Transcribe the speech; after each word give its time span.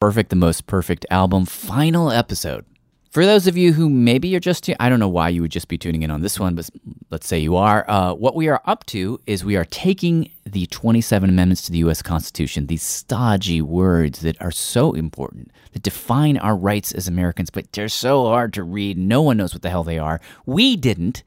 Perfect, 0.00 0.30
the 0.30 0.36
most 0.36 0.66
perfect 0.66 1.04
album, 1.10 1.44
final 1.44 2.10
episode. 2.10 2.64
For 3.10 3.26
those 3.26 3.46
of 3.46 3.58
you 3.58 3.74
who 3.74 3.90
maybe 3.90 4.28
you're 4.28 4.40
just, 4.40 4.70
I 4.80 4.88
don't 4.88 4.98
know 4.98 5.10
why 5.10 5.28
you 5.28 5.42
would 5.42 5.50
just 5.50 5.68
be 5.68 5.76
tuning 5.76 6.02
in 6.02 6.10
on 6.10 6.22
this 6.22 6.40
one, 6.40 6.54
but 6.54 6.70
let's 7.10 7.26
say 7.26 7.38
you 7.38 7.54
are. 7.56 7.84
Uh, 7.86 8.14
what 8.14 8.34
we 8.34 8.48
are 8.48 8.62
up 8.64 8.86
to 8.86 9.20
is 9.26 9.44
we 9.44 9.56
are 9.56 9.66
taking 9.66 10.30
the 10.46 10.64
27 10.68 11.28
amendments 11.28 11.60
to 11.66 11.72
the 11.72 11.78
U.S. 11.80 12.00
Constitution, 12.00 12.66
these 12.66 12.82
stodgy 12.82 13.60
words 13.60 14.20
that 14.20 14.40
are 14.40 14.50
so 14.50 14.94
important, 14.94 15.50
that 15.72 15.82
define 15.82 16.38
our 16.38 16.56
rights 16.56 16.92
as 16.92 17.06
Americans, 17.06 17.50
but 17.50 17.70
they're 17.72 17.90
so 17.90 18.24
hard 18.24 18.54
to 18.54 18.62
read. 18.62 18.96
No 18.96 19.20
one 19.20 19.36
knows 19.36 19.52
what 19.52 19.60
the 19.60 19.68
hell 19.68 19.84
they 19.84 19.98
are. 19.98 20.18
We 20.46 20.76
didn't, 20.76 21.24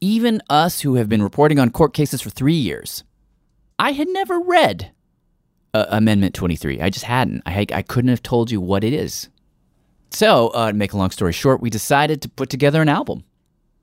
even 0.00 0.40
us 0.48 0.80
who 0.80 0.94
have 0.94 1.10
been 1.10 1.22
reporting 1.22 1.58
on 1.58 1.68
court 1.68 1.92
cases 1.92 2.22
for 2.22 2.30
three 2.30 2.54
years. 2.54 3.04
I 3.78 3.92
had 3.92 4.08
never 4.08 4.40
read 4.40 4.92
uh, 5.74 5.86
Amendment 5.88 6.34
23. 6.34 6.80
I 6.80 6.88
just 6.88 7.04
hadn't. 7.04 7.42
I, 7.44 7.66
I 7.72 7.82
couldn't 7.82 8.10
have 8.10 8.22
told 8.22 8.50
you 8.50 8.60
what 8.60 8.84
it 8.84 8.92
is. 8.92 9.28
So, 10.10 10.48
uh, 10.48 10.70
to 10.70 10.76
make 10.76 10.92
a 10.92 10.96
long 10.96 11.10
story 11.10 11.32
short, 11.32 11.60
we 11.60 11.68
decided 11.68 12.22
to 12.22 12.28
put 12.28 12.48
together 12.48 12.80
an 12.80 12.88
album 12.88 13.24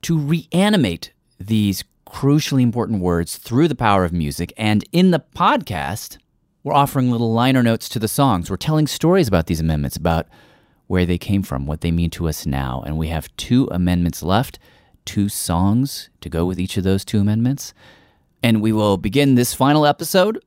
to 0.00 0.18
reanimate 0.18 1.12
these 1.38 1.84
crucially 2.06 2.62
important 2.62 3.00
words 3.00 3.36
through 3.36 3.68
the 3.68 3.74
power 3.74 4.04
of 4.04 4.12
music. 4.12 4.52
And 4.56 4.84
in 4.92 5.10
the 5.10 5.22
podcast, 5.36 6.16
we're 6.64 6.72
offering 6.72 7.10
little 7.10 7.32
liner 7.32 7.62
notes 7.62 7.88
to 7.90 7.98
the 7.98 8.08
songs. 8.08 8.50
We're 8.50 8.56
telling 8.56 8.86
stories 8.86 9.28
about 9.28 9.46
these 9.46 9.60
amendments, 9.60 9.96
about 9.96 10.26
where 10.86 11.04
they 11.04 11.18
came 11.18 11.42
from, 11.42 11.66
what 11.66 11.82
they 11.82 11.90
mean 11.90 12.10
to 12.10 12.28
us 12.28 12.46
now. 12.46 12.82
And 12.86 12.96
we 12.96 13.08
have 13.08 13.34
two 13.36 13.68
amendments 13.70 14.22
left, 14.22 14.58
two 15.04 15.28
songs 15.28 16.08
to 16.22 16.30
go 16.30 16.46
with 16.46 16.58
each 16.58 16.76
of 16.76 16.84
those 16.84 17.04
two 17.04 17.20
amendments. 17.20 17.74
And 18.42 18.62
we 18.62 18.72
will 18.72 18.96
begin 18.96 19.34
this 19.34 19.54
final 19.54 19.86
episode 19.86 20.42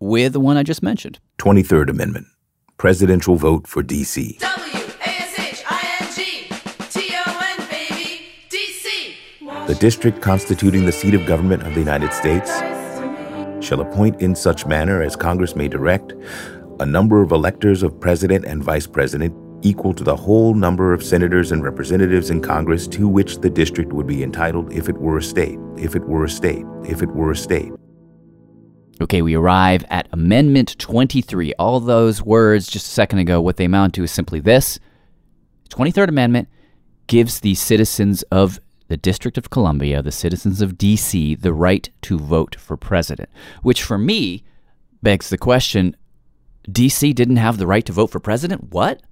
with 0.00 0.32
the 0.32 0.40
one 0.40 0.56
I 0.56 0.62
just 0.62 0.82
mentioned. 0.82 1.18
23rd 1.38 1.90
Amendment. 1.90 2.26
Presidential 2.76 3.36
vote 3.36 3.66
for 3.66 3.82
D.C. 3.82 4.38
W-A-S-H-I-N-G-T-O-N, 4.40 4.88
baby, 7.70 8.20
D.C. 8.50 9.16
The 9.66 9.74
district 9.76 10.20
constituting 10.20 10.84
the 10.86 10.92
seat 10.92 11.14
of 11.14 11.24
government 11.26 11.66
of 11.66 11.74
the 11.74 11.80
United 11.80 12.12
States 12.12 12.50
shall 13.64 13.80
appoint 13.80 14.20
in 14.20 14.34
such 14.34 14.66
manner 14.66 15.02
as 15.02 15.16
Congress 15.16 15.56
may 15.56 15.68
direct 15.68 16.12
a 16.80 16.86
number 16.86 17.22
of 17.22 17.32
electors 17.32 17.82
of 17.82 17.98
president 18.00 18.44
and 18.44 18.62
vice 18.62 18.86
president 18.86 19.34
equal 19.62 19.94
to 19.94 20.04
the 20.04 20.14
whole 20.14 20.54
number 20.54 20.92
of 20.92 21.02
senators 21.02 21.50
and 21.52 21.62
representatives 21.62 22.30
in 22.30 22.40
Congress 22.42 22.86
to 22.88 23.08
which 23.08 23.38
the 23.38 23.48
district 23.48 23.92
would 23.92 24.06
be 24.06 24.22
entitled 24.22 24.70
if 24.72 24.88
it 24.88 24.98
were 24.98 25.18
a 25.18 25.22
state, 25.22 25.58
if 25.78 25.96
it 25.96 26.02
were 26.04 26.24
a 26.24 26.28
state, 26.28 26.66
if 26.84 27.02
it 27.02 27.08
were 27.10 27.30
a 27.30 27.36
state. 27.36 27.72
Okay, 29.00 29.22
we 29.22 29.34
arrive 29.34 29.84
at 29.90 30.08
Amendment 30.12 30.78
23. 30.78 31.52
All 31.54 31.80
those 31.80 32.22
words 32.22 32.68
just 32.68 32.86
a 32.86 32.90
second 32.90 33.18
ago, 33.18 33.40
what 33.40 33.56
they 33.56 33.64
amount 33.64 33.94
to 33.94 34.04
is 34.04 34.12
simply 34.12 34.38
this 34.38 34.78
23rd 35.70 36.08
Amendment 36.08 36.48
gives 37.08 37.40
the 37.40 37.54
citizens 37.54 38.22
of 38.24 38.60
the 38.88 38.96
District 38.96 39.36
of 39.36 39.50
Columbia, 39.50 40.00
the 40.02 40.12
citizens 40.12 40.60
of 40.60 40.78
D.C., 40.78 41.34
the 41.34 41.52
right 41.52 41.90
to 42.02 42.18
vote 42.18 42.54
for 42.54 42.76
president, 42.76 43.28
which 43.62 43.82
for 43.82 43.98
me 43.98 44.44
begs 45.02 45.28
the 45.28 45.38
question 45.38 45.96
D.C. 46.70 47.12
didn't 47.12 47.36
have 47.36 47.58
the 47.58 47.66
right 47.66 47.84
to 47.84 47.92
vote 47.92 48.10
for 48.10 48.20
president? 48.20 48.72
What? 48.72 49.02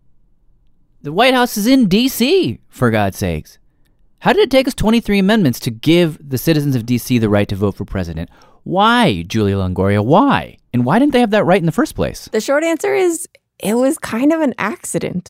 The 1.03 1.13
White 1.13 1.35
House 1.35 1.57
is 1.57 1.67
in 1.67 1.89
D.C., 1.89 2.61
for 2.69 2.91
God's 2.91 3.19
sakes. 3.19 3.59
How 4.21 4.33
did 4.33 4.43
it 4.43 4.51
take 4.51 4.69
us 4.69 4.75
23 4.75 5.19
amendments 5.19 5.59
to 5.61 5.71
give 5.73 6.17
the 6.31 6.39
citizens 6.39 6.77
of 6.77 6.87
D.C. 6.87 7.19
the 7.19 7.29
right 7.29 7.49
to 7.49 7.57
vote 7.57 7.75
for 7.75 7.85
president? 7.85 8.31
Why, 8.65 9.23
Julia 9.23 9.57
Longoria? 9.57 10.05
Why? 10.05 10.57
And 10.73 10.85
why 10.85 10.99
didn't 10.99 11.13
they 11.13 11.21
have 11.21 11.31
that 11.31 11.45
right 11.45 11.61
in 11.61 11.67
the 11.67 11.73
first 11.73 11.95
place? 11.95 12.29
The 12.33 12.41
short 12.41 12.65
answer 12.65 12.95
is 12.95 13.29
it 13.59 13.75
was 13.75 13.99
kind 13.99 14.33
of 14.33 14.41
an 14.41 14.55
accident. 14.59 15.29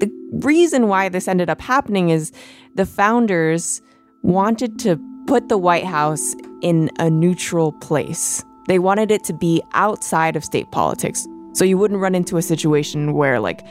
The 0.00 0.10
reason 0.32 0.88
why 0.88 1.08
this 1.08 1.28
ended 1.28 1.48
up 1.48 1.60
happening 1.60 2.10
is 2.10 2.32
the 2.74 2.86
founders 2.86 3.80
wanted 4.22 4.78
to 4.80 5.00
put 5.26 5.48
the 5.48 5.58
White 5.58 5.84
House 5.84 6.34
in 6.60 6.90
a 6.98 7.08
neutral 7.08 7.72
place. 7.72 8.42
They 8.68 8.78
wanted 8.78 9.10
it 9.10 9.24
to 9.24 9.32
be 9.32 9.62
outside 9.74 10.36
of 10.36 10.44
state 10.44 10.70
politics. 10.72 11.26
So 11.52 11.64
you 11.64 11.78
wouldn't 11.78 12.00
run 12.00 12.14
into 12.14 12.36
a 12.36 12.42
situation 12.42 13.14
where, 13.14 13.38
like, 13.40 13.64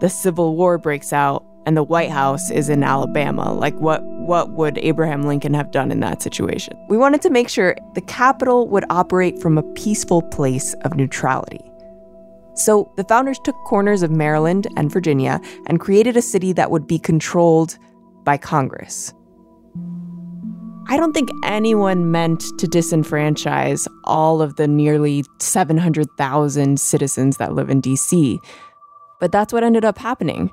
the 0.00 0.08
Civil 0.08 0.56
War 0.56 0.78
breaks 0.78 1.12
out 1.12 1.44
and 1.66 1.76
the 1.76 1.82
White 1.82 2.10
House 2.10 2.50
is 2.50 2.68
in 2.68 2.82
Alabama. 2.84 3.52
Like, 3.52 3.74
what, 3.74 4.02
what 4.04 4.52
would 4.52 4.78
Abraham 4.78 5.24
Lincoln 5.24 5.52
have 5.52 5.72
done 5.72 5.90
in 5.90 6.00
that 6.00 6.22
situation? 6.22 6.78
We 6.88 6.96
wanted 6.96 7.20
to 7.22 7.30
make 7.30 7.48
sure 7.48 7.76
the 7.94 8.00
capital 8.02 8.68
would 8.68 8.84
operate 8.88 9.40
from 9.42 9.58
a 9.58 9.62
peaceful 9.74 10.22
place 10.22 10.74
of 10.82 10.94
neutrality. 10.94 11.60
So 12.54 12.90
the 12.96 13.04
founders 13.04 13.38
took 13.44 13.56
corners 13.66 14.02
of 14.02 14.10
Maryland 14.10 14.68
and 14.76 14.90
Virginia 14.90 15.40
and 15.66 15.80
created 15.80 16.16
a 16.16 16.22
city 16.22 16.52
that 16.54 16.70
would 16.70 16.86
be 16.86 16.98
controlled 16.98 17.76
by 18.24 18.38
Congress. 18.38 19.12
I 20.88 20.96
don't 20.96 21.12
think 21.12 21.28
anyone 21.42 22.12
meant 22.12 22.40
to 22.58 22.66
disenfranchise 22.68 23.88
all 24.04 24.40
of 24.40 24.54
the 24.54 24.68
nearly 24.68 25.24
700,000 25.40 26.78
citizens 26.78 27.38
that 27.38 27.54
live 27.54 27.70
in 27.70 27.82
DC, 27.82 28.38
but 29.18 29.32
that's 29.32 29.52
what 29.52 29.64
ended 29.64 29.84
up 29.84 29.98
happening. 29.98 30.52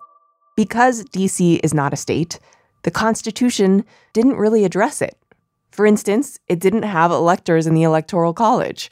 Because 0.56 1.04
DC 1.06 1.60
is 1.64 1.74
not 1.74 1.94
a 1.94 1.98
state, 1.98 2.40
the 2.84 2.92
Constitution 2.92 3.86
didn't 4.14 4.38
really 4.38 4.66
address 4.66 5.02
it. 5.02 5.18
For 5.72 5.86
instance, 5.86 6.40
it 6.48 6.60
didn't 6.60 6.84
have 6.84 7.12
electors 7.12 7.66
in 7.66 7.74
the 7.74 7.84
Electoral 7.84 8.34
College. 8.34 8.92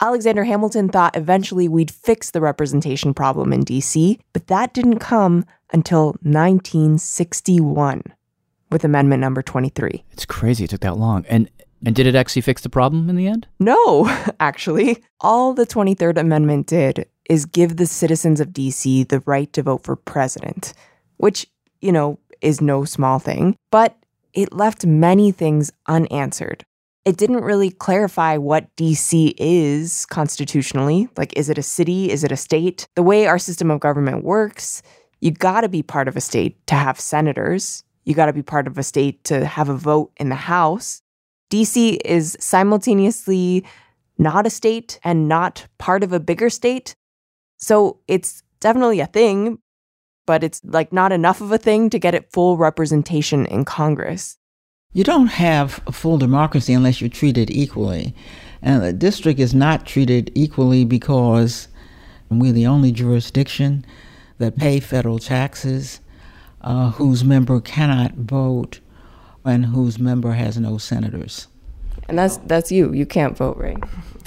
Alexander 0.00 0.44
Hamilton 0.44 0.88
thought 0.90 1.16
eventually 1.16 1.68
we'd 1.68 1.90
fix 1.90 2.30
the 2.30 2.40
representation 2.40 3.14
problem 3.14 3.52
in 3.52 3.64
DC, 3.64 4.18
but 4.32 4.48
that 4.48 4.74
didn't 4.74 4.98
come 4.98 5.46
until 5.72 6.08
1961 6.22 8.02
with 8.70 8.84
Amendment 8.84 9.20
number 9.20 9.40
23. 9.40 10.04
It's 10.10 10.26
crazy 10.26 10.64
it 10.64 10.70
took 10.70 10.80
that 10.80 10.98
long. 10.98 11.24
And 11.28 11.48
and 11.86 11.94
did 11.94 12.06
it 12.06 12.14
actually 12.14 12.42
fix 12.42 12.62
the 12.62 12.70
problem 12.70 13.10
in 13.10 13.16
the 13.16 13.26
end? 13.26 13.46
No, 13.60 14.08
actually. 14.40 15.02
All 15.20 15.52
the 15.52 15.66
23rd 15.66 16.18
Amendment 16.18 16.66
did 16.66 17.06
is 17.28 17.46
give 17.46 17.76
the 17.76 17.86
citizens 17.86 18.40
of 18.40 18.48
DC 18.48 19.08
the 19.08 19.20
right 19.26 19.52
to 19.52 19.62
vote 19.62 19.82
for 19.82 19.96
president, 19.96 20.74
which, 21.16 21.46
you 21.80 21.92
know, 21.92 22.18
is 22.40 22.60
no 22.60 22.84
small 22.84 23.18
thing, 23.18 23.56
but 23.70 23.96
it 24.32 24.52
left 24.52 24.84
many 24.84 25.32
things 25.32 25.72
unanswered. 25.86 26.64
It 27.04 27.16
didn't 27.16 27.44
really 27.44 27.70
clarify 27.70 28.36
what 28.38 28.74
DC 28.76 29.34
is 29.36 30.06
constitutionally. 30.06 31.08
Like, 31.16 31.36
is 31.36 31.50
it 31.50 31.58
a 31.58 31.62
city? 31.62 32.10
Is 32.10 32.24
it 32.24 32.32
a 32.32 32.36
state? 32.36 32.86
The 32.96 33.02
way 33.02 33.26
our 33.26 33.38
system 33.38 33.70
of 33.70 33.80
government 33.80 34.24
works, 34.24 34.82
you 35.20 35.30
gotta 35.30 35.68
be 35.68 35.82
part 35.82 36.08
of 36.08 36.16
a 36.16 36.20
state 36.20 36.66
to 36.66 36.74
have 36.74 36.98
senators. 36.98 37.84
You 38.04 38.14
gotta 38.14 38.32
be 38.32 38.42
part 38.42 38.66
of 38.66 38.78
a 38.78 38.82
state 38.82 39.22
to 39.24 39.44
have 39.44 39.68
a 39.68 39.76
vote 39.76 40.12
in 40.16 40.30
the 40.30 40.34
House. 40.34 41.02
DC 41.50 41.98
is 42.04 42.36
simultaneously 42.40 43.64
not 44.18 44.46
a 44.46 44.50
state 44.50 44.98
and 45.04 45.28
not 45.28 45.66
part 45.78 46.02
of 46.02 46.12
a 46.12 46.20
bigger 46.20 46.50
state. 46.50 46.94
So 47.64 48.00
it's 48.08 48.42
definitely 48.60 49.00
a 49.00 49.06
thing, 49.06 49.58
but 50.26 50.44
it's 50.44 50.60
like 50.64 50.92
not 50.92 51.12
enough 51.12 51.40
of 51.40 51.50
a 51.50 51.56
thing 51.56 51.88
to 51.88 51.98
get 51.98 52.14
it 52.14 52.30
full 52.30 52.58
representation 52.58 53.46
in 53.46 53.64
Congress. 53.64 54.36
You 54.92 55.02
don't 55.02 55.28
have 55.28 55.80
a 55.86 55.92
full 55.92 56.18
democracy 56.18 56.74
unless 56.74 57.00
you're 57.00 57.08
treated 57.08 57.50
equally. 57.50 58.14
And 58.60 58.82
the 58.82 58.92
district 58.92 59.40
is 59.40 59.54
not 59.54 59.86
treated 59.86 60.30
equally 60.34 60.84
because 60.84 61.68
we're 62.28 62.52
the 62.52 62.66
only 62.66 62.92
jurisdiction 62.92 63.86
that 64.36 64.58
pay 64.58 64.78
federal 64.78 65.18
taxes, 65.18 66.00
uh, 66.60 66.90
whose 66.90 67.24
member 67.24 67.62
cannot 67.62 68.12
vote, 68.12 68.80
and 69.42 69.64
whose 69.64 69.98
member 69.98 70.32
has 70.32 70.58
no 70.58 70.76
senators. 70.76 71.48
And 72.10 72.18
that's 72.18 72.36
that's 72.44 72.70
you. 72.70 72.92
You 72.92 73.06
can't 73.06 73.38
vote, 73.38 73.56
right? 73.56 73.82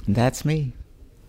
That's 0.07 0.43
me. 0.43 0.73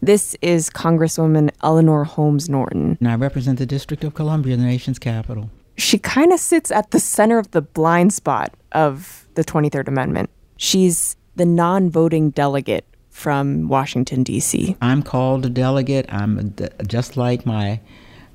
This 0.00 0.36
is 0.41 0.70
Congresswoman 0.70 1.50
Eleanor 1.62 2.04
Holmes 2.04 2.48
Norton. 2.48 2.96
And 3.00 3.08
I 3.08 3.17
represent 3.17 3.58
the 3.58 3.67
District 3.67 4.05
of 4.05 4.14
Columbia, 4.14 4.56
the 4.56 4.62
nation's 4.62 4.99
capital. 4.99 5.50
She 5.76 5.99
kind 5.99 6.32
of 6.32 6.40
sits 6.40 6.70
at 6.70 6.93
the 6.93 7.00
center 7.00 7.38
of 7.38 7.50
the 7.50 7.62
blind 7.62 8.12
spot 8.12 8.55
of 8.73 9.26
the 9.34 9.44
23rd 9.44 9.88
Amendment. 9.88 10.31
She's 10.56 11.17
the 11.37 11.44
non 11.44 11.90
voting 11.90 12.31
delegate 12.31 12.84
from 13.11 13.69
Washington, 13.69 14.23
D.C. 14.23 14.76
I'm 14.81 15.02
called 15.02 15.44
a 15.46 15.50
delegate. 15.50 16.06
I'm 16.08 16.38
a 16.38 16.44
de- 16.44 16.70
just 16.87 17.17
like 17.17 17.44
my 17.44 17.81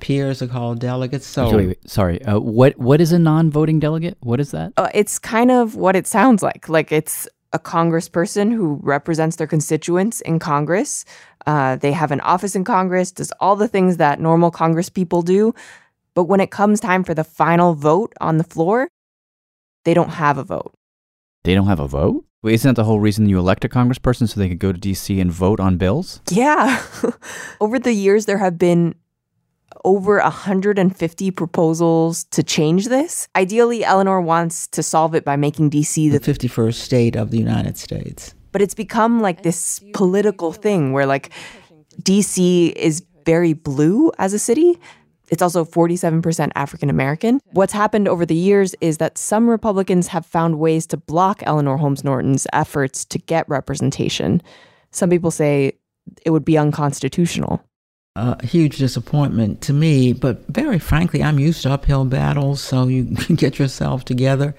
peers 0.02 0.42
are 0.42 0.48
called 0.48 0.80
delegates. 0.80 1.26
So 1.26 1.46
Wait, 1.46 1.56
wait, 1.56 1.68
wait, 1.68 1.90
sorry. 1.90 2.22
Uh, 2.24 2.40
what 2.40 2.78
what 2.78 3.00
is 3.00 3.14
a 3.14 3.20
non-voting 3.20 3.80
delegate? 3.80 4.18
What 4.20 4.42
is 4.42 4.52
that? 4.52 4.74
Uh, 4.76 4.90
it's 4.94 5.18
kind 5.18 5.50
of 5.50 5.76
what 5.76 5.96
it 5.96 6.06
sounds 6.08 6.44
like. 6.44 6.68
Like 6.68 6.92
it's 6.92 7.28
a 7.54 7.60
congressperson 7.60 8.52
who 8.52 8.80
represents 8.82 9.38
their 9.38 9.48
constituents 9.48 10.22
in 10.22 10.40
Congress. 10.40 11.06
Uh, 11.46 11.76
they 11.76 11.92
have 11.92 12.12
an 12.12 12.22
office 12.22 12.56
in 12.56 12.64
Congress, 12.64 13.12
does 13.12 13.32
all 13.40 13.56
the 13.56 13.68
things 13.68 13.98
that 13.98 14.20
normal 14.20 14.52
Congress 14.52 14.90
people 14.90 15.22
do. 15.22 15.54
But 16.16 16.26
when 16.26 16.40
it 16.40 16.52
comes 16.52 16.80
time 16.80 17.04
for 17.04 17.14
the 17.14 17.24
final 17.24 17.74
vote 17.74 18.14
on 18.20 18.38
the 18.38 18.44
floor, 18.44 18.88
they 19.86 19.94
don't 19.94 20.10
have 20.10 20.38
a 20.38 20.44
vote. 20.44 20.74
They 21.44 21.54
don't 21.54 21.68
have 21.68 21.80
a 21.80 21.88
vote. 21.88 22.26
Wait, 22.42 22.56
isn't 22.56 22.70
that 22.70 22.82
the 22.82 22.86
whole 22.86 23.00
reason 23.00 23.30
you 23.30 23.40
elect 23.40 23.64
a 23.64 23.70
congressperson 23.70 24.28
so 24.28 24.40
they 24.40 24.50
could 24.50 24.60
go 24.60 24.74
to 24.74 24.80
DC 24.80 25.20
and 25.20 25.32
vote 25.32 25.60
on 25.60 25.78
bills? 25.78 26.22
Yeah. 26.30 26.84
Over 27.62 27.80
the 27.80 27.94
years, 27.94 28.26
there 28.26 28.38
have 28.38 28.58
been 28.58 28.96
over 29.84 30.20
150 30.20 31.32
proposals 31.32 32.24
to 32.26 32.44
change 32.44 32.88
this. 32.88 33.28
Ideally, 33.36 33.84
Eleanor 33.84 34.22
wants 34.22 34.68
to 34.68 34.82
solve 34.84 35.14
it 35.16 35.26
by 35.26 35.36
making 35.36 35.70
DC 35.72 36.12
The 36.12 36.20
the 36.20 36.34
51st 36.34 36.74
state 36.76 37.16
of 37.16 37.32
the 37.32 37.38
United 37.38 37.78
States. 37.78 38.34
but 38.52 38.62
it's 38.62 38.76
become 38.76 39.22
like 39.22 39.44
this 39.44 39.82
political 39.94 40.54
thing 40.54 40.94
where 40.94 41.06
like 41.06 41.32
DC 42.02 42.72
is 42.74 43.04
very 43.26 43.54
blue 43.54 44.12
as 44.18 44.34
a 44.34 44.40
city. 44.40 44.80
It's 45.30 45.42
also 45.42 45.66
47% 45.66 46.52
African 46.56 46.90
American. 46.90 47.40
What's 47.54 47.74
happened 47.74 48.08
over 48.08 48.26
the 48.26 48.36
years 48.36 48.76
is 48.82 48.98
that 48.98 49.18
some 49.18 49.50
Republicans 49.50 50.08
have 50.10 50.26
found 50.26 50.60
ways 50.60 50.86
to 50.88 50.98
block 50.98 51.42
Eleanor 51.46 51.78
Holmes 51.78 52.04
Norton's 52.04 52.46
efforts 52.54 53.06
to 53.06 53.18
get 53.18 53.48
representation. 53.50 54.42
Some 54.92 55.10
people 55.10 55.32
say 55.32 55.74
it 56.26 56.30
would 56.30 56.46
be 56.46 56.58
unconstitutional. 56.58 57.64
A 58.16 58.46
huge 58.46 58.78
disappointment 58.78 59.62
to 59.62 59.74
me, 59.74 60.14
but 60.14 60.46
very 60.48 60.78
frankly, 60.78 61.24
I'm 61.24 61.40
used 61.40 61.64
to 61.64 61.72
uphill 61.72 62.06
battles, 62.06 62.62
so 62.62 62.88
you 62.88 63.06
get 63.36 63.58
yourself 63.58 64.06
together. 64.06 64.54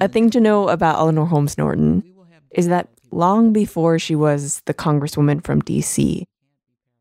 A 0.00 0.08
thing 0.08 0.30
to 0.30 0.40
know 0.40 0.68
about 0.68 0.98
Eleanor 0.98 1.24
Holmes 1.24 1.56
Norton 1.56 2.02
is 2.50 2.66
that 2.66 2.88
long 3.12 3.52
before 3.52 4.00
she 4.00 4.16
was 4.16 4.62
the 4.66 4.74
congresswoman 4.74 5.44
from 5.44 5.62
DC, 5.62 6.24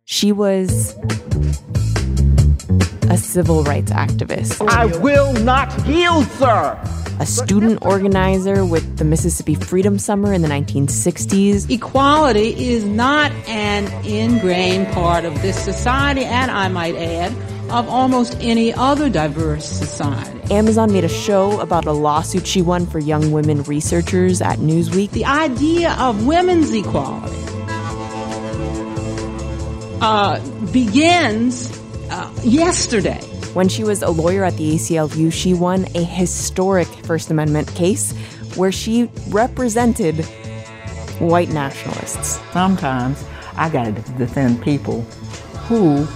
she 0.05 0.31
was 0.31 0.95
a 3.09 3.17
civil 3.17 3.63
rights 3.63 3.91
activist, 3.91 4.67
I 4.69 4.85
will 4.99 5.33
not 5.33 5.87
yield, 5.87 6.27
sir. 6.27 6.79
A 7.19 7.25
student 7.25 7.79
organizer 7.85 8.63
with 8.65 8.97
the 8.97 9.03
Mississippi 9.03 9.55
Freedom 9.55 9.97
Summer 9.97 10.33
in 10.33 10.41
the 10.41 10.47
1960s, 10.47 11.69
Equality 11.69 12.69
is 12.71 12.85
not 12.85 13.31
an 13.47 13.87
ingrained 14.05 14.87
part 14.93 15.25
of 15.25 15.41
this 15.41 15.57
society, 15.61 16.23
and 16.23 16.51
I 16.51 16.67
might 16.67 16.95
add, 16.95 17.31
of 17.71 17.89
almost 17.89 18.37
any 18.39 18.73
other 18.73 19.09
diverse 19.09 19.65
society. 19.65 20.53
Amazon 20.53 20.93
made 20.93 21.03
a 21.03 21.09
show 21.09 21.59
about 21.59 21.85
a 21.85 21.91
lawsuit 21.91 22.47
she 22.47 22.61
won 22.61 22.85
for 22.85 22.99
young 22.99 23.31
women 23.31 23.63
researchers 23.63 24.41
at 24.41 24.59
Newsweek. 24.59 25.11
The 25.11 25.25
idea 25.25 25.93
of 25.99 26.25
women's 26.25 26.71
equality 26.73 27.35
uh, 30.01 30.39
begins 30.71 31.77
uh, 32.09 32.31
yesterday. 32.43 33.19
When 33.57 33.69
she 33.69 33.83
was 33.83 34.03
a 34.03 34.11
lawyer 34.11 34.43
at 34.43 34.55
the 34.55 34.75
ACLU, 34.75 35.33
she 35.33 35.55
won 35.55 35.87
a 35.95 36.03
historic 36.03 36.87
First 36.87 37.31
Amendment 37.31 37.67
case 37.73 38.11
where 38.55 38.71
she 38.71 39.09
represented 39.29 40.23
white 41.17 41.49
nationalists. 41.49 42.39
Sometimes 42.53 43.25
I 43.55 43.69
got 43.69 43.85
to 43.85 44.11
defend 44.19 44.61
people 44.61 45.01
who 45.65 46.07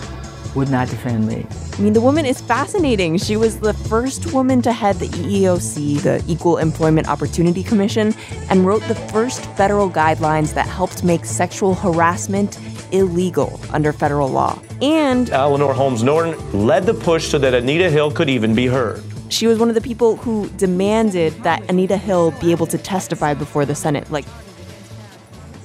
would 0.53 0.69
not 0.69 0.88
defend 0.89 1.25
me. 1.25 1.47
I 1.79 1.81
mean, 1.81 1.93
the 1.93 2.01
woman 2.01 2.27
is 2.27 2.39
fascinating. 2.39 3.17
She 3.17 3.38
was 3.38 3.59
the 3.59 3.73
first 3.73 4.33
woman 4.33 4.61
to 4.61 4.71
head 4.71 4.97
the 4.97 5.07
EEOC, 5.07 6.03
the 6.03 6.23
Equal 6.27 6.59
Employment 6.59 7.09
Opportunity 7.09 7.63
Commission, 7.63 8.13
and 8.51 8.67
wrote 8.67 8.83
the 8.83 8.94
first 8.94 9.44
federal 9.57 9.89
guidelines 9.89 10.53
that 10.53 10.67
helped 10.67 11.03
make 11.03 11.25
sexual 11.25 11.73
harassment 11.73 12.59
illegal 12.91 13.59
under 13.71 13.91
federal 13.93 14.29
law. 14.29 14.61
And 14.81 15.29
Eleanor 15.29 15.73
Holmes 15.73 16.03
Norton 16.03 16.35
led 16.67 16.85
the 16.85 16.93
push 16.93 17.27
so 17.29 17.38
that 17.39 17.53
Anita 17.53 17.89
Hill 17.89 18.11
could 18.11 18.29
even 18.29 18.53
be 18.55 18.67
heard. 18.67 19.03
she 19.29 19.47
was 19.47 19.57
one 19.57 19.69
of 19.69 19.75
the 19.75 19.81
people 19.81 20.17
who 20.17 20.49
demanded 20.57 21.33
that 21.43 21.67
Anita 21.69 21.97
Hill 21.97 22.31
be 22.41 22.51
able 22.51 22.67
to 22.67 22.77
testify 22.77 23.33
before 23.33 23.65
the 23.65 23.75
Senate. 23.75 24.11
Like, 24.11 24.25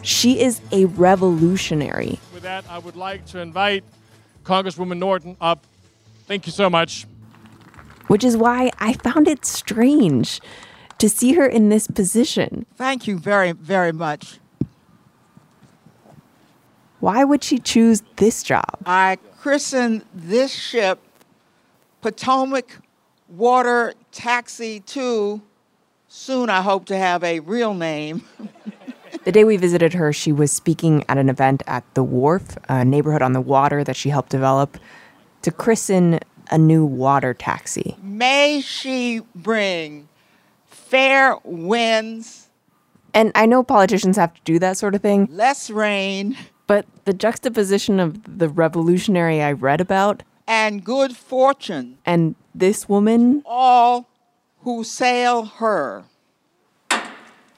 she 0.02 0.38
is 0.40 0.60
a 0.70 0.84
revolutionary. 0.84 2.20
With 2.32 2.44
that, 2.44 2.64
I 2.70 2.78
would 2.78 2.94
like 2.94 3.26
to 3.26 3.40
invite 3.40 3.82
Congresswoman 4.44 4.98
Norton 4.98 5.36
up. 5.40 5.66
Thank 6.26 6.46
you 6.46 6.52
so 6.52 6.70
much. 6.70 7.06
which 8.08 8.22
is 8.22 8.36
why 8.36 8.70
I 8.78 8.92
found 8.92 9.26
it 9.26 9.44
strange 9.44 10.40
to 10.98 11.08
see 11.08 11.32
her 11.32 11.44
in 11.44 11.70
this 11.70 11.88
position. 11.88 12.64
Thank 12.76 13.08
you 13.08 13.18
very, 13.18 13.50
very 13.50 13.90
much. 13.92 14.38
Why 17.06 17.22
would 17.22 17.44
she 17.44 17.60
choose 17.60 18.02
this 18.16 18.42
job? 18.42 18.78
I 18.84 19.18
christened 19.38 20.04
this 20.12 20.52
ship 20.52 20.98
Potomac 22.00 22.80
Water 23.28 23.94
Taxi 24.10 24.80
2. 24.80 25.40
Soon 26.08 26.50
I 26.50 26.62
hope 26.62 26.86
to 26.86 26.96
have 26.96 27.22
a 27.22 27.38
real 27.38 27.74
name. 27.74 28.24
The 29.22 29.32
day 29.32 29.44
we 29.44 29.56
visited 29.56 29.92
her, 29.94 30.12
she 30.12 30.30
was 30.30 30.52
speaking 30.52 31.04
at 31.08 31.18
an 31.18 31.28
event 31.28 31.62
at 31.66 31.82
The 31.94 32.04
Wharf, 32.04 32.56
a 32.68 32.84
neighborhood 32.84 33.22
on 33.22 33.32
the 33.32 33.40
water 33.40 33.82
that 33.82 33.96
she 33.96 34.08
helped 34.08 34.30
develop, 34.30 34.78
to 35.42 35.50
christen 35.50 36.20
a 36.50 36.58
new 36.58 36.84
water 36.84 37.34
taxi. 37.34 37.96
May 38.02 38.60
she 38.60 39.22
bring 39.34 40.08
fair 40.66 41.36
winds, 41.42 42.50
And 43.14 43.32
I 43.34 43.46
know 43.46 43.64
politicians 43.64 44.16
have 44.16 44.32
to 44.34 44.40
do 44.42 44.60
that 44.60 44.76
sort 44.76 44.94
of 44.94 45.02
thing, 45.02 45.28
less 45.30 45.70
rain, 45.70 46.36
but 46.66 46.86
the 47.04 47.12
juxtaposition 47.12 48.00
of 48.00 48.38
the 48.38 48.48
revolutionary 48.48 49.42
I 49.42 49.52
read 49.52 49.80
about 49.80 50.22
and 50.48 50.84
good 50.84 51.16
fortune, 51.16 51.98
and 52.06 52.36
this 52.54 52.88
woman 52.88 53.42
all 53.44 54.08
who 54.60 54.84
sail 54.84 55.44
her. 55.44 56.04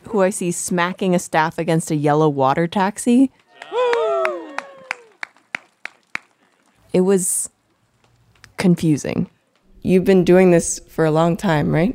who 0.04 0.22
I 0.22 0.30
see 0.30 0.50
smacking 0.52 1.14
a 1.14 1.18
staff 1.18 1.58
against 1.58 1.90
a 1.90 1.94
yellow 1.94 2.28
water 2.28 2.66
taxi. 2.66 3.30
It 6.94 7.02
was 7.02 7.50
confusing. 8.56 9.28
You've 9.82 10.04
been 10.04 10.24
doing 10.24 10.50
this 10.50 10.78
for 10.88 11.04
a 11.04 11.10
long 11.10 11.36
time, 11.36 11.72
right? 11.72 11.94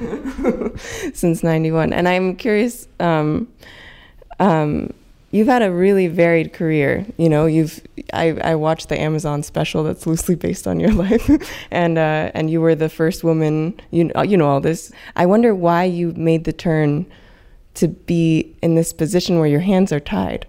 Since 1.14 1.42
91. 1.42 1.92
And 1.92 2.08
I'm 2.08 2.36
curious 2.36 2.88
um, 2.98 3.48
um, 4.38 4.92
you've 5.30 5.46
had 5.46 5.62
a 5.62 5.70
really 5.70 6.06
varied 6.08 6.52
career. 6.52 7.06
You 7.16 7.28
know, 7.28 7.46
you've 7.46 7.80
I, 8.12 8.32
I 8.42 8.54
watched 8.54 8.88
the 8.88 9.00
Amazon 9.00 9.42
special 9.42 9.84
that's 9.84 10.06
loosely 10.06 10.34
based 10.34 10.66
on 10.66 10.80
your 10.80 10.92
life, 11.04 11.30
and 11.70 11.98
uh, 11.98 12.30
and 12.34 12.50
you 12.50 12.60
were 12.60 12.74
the 12.74 12.88
first 12.88 13.24
woman. 13.24 13.80
You 13.90 14.04
know, 14.04 14.22
you 14.22 14.36
know 14.36 14.48
all 14.48 14.60
this. 14.60 14.92
I 15.16 15.26
wonder 15.26 15.54
why 15.54 15.84
you 15.84 16.12
made 16.12 16.44
the 16.44 16.52
turn 16.52 17.06
to 17.74 17.88
be 17.88 18.56
in 18.62 18.74
this 18.74 18.92
position 18.92 19.38
where 19.38 19.48
your 19.48 19.60
hands 19.60 19.92
are 19.92 20.00
tied. 20.00 20.46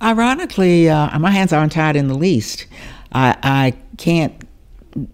Ironically, 0.00 0.88
uh, 0.88 1.18
my 1.18 1.32
hands 1.32 1.52
aren't 1.52 1.72
tied 1.72 1.96
in 1.96 2.06
the 2.06 2.16
least. 2.16 2.66
I, 3.12 3.36
I 3.42 3.74
can't 3.96 4.44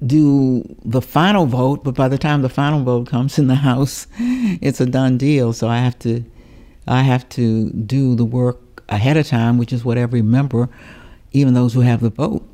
do 0.07 0.63
the 0.85 1.01
final 1.01 1.47
vote, 1.47 1.85
but 1.85 1.95
by 1.95 2.09
the 2.09 2.19
time 2.19 2.43
the 2.43 2.49
final 2.51 2.83
vote 2.83 3.09
comes 3.09 3.39
in 3.39 3.47
the 3.47 3.55
House, 3.71 4.07
it's 4.19 4.81
a 4.81 4.87
done 4.87 5.17
deal. 5.17 5.55
So 5.55 5.69
I 5.69 5.79
have 5.79 5.99
to, 6.01 6.25
I 6.87 7.03
have 7.03 7.27
to 7.31 7.71
do 7.71 8.15
the 8.15 8.27
work 8.27 8.61
ahead 8.89 9.17
of 9.17 9.27
time, 9.27 9.59
which 9.59 9.73
is 9.73 9.85
what 9.85 9.99
every 9.99 10.23
member, 10.23 10.69
even 11.33 11.55
those 11.55 11.75
who 11.75 11.81
have 11.81 12.01
the 12.01 12.11
vote, 12.11 12.47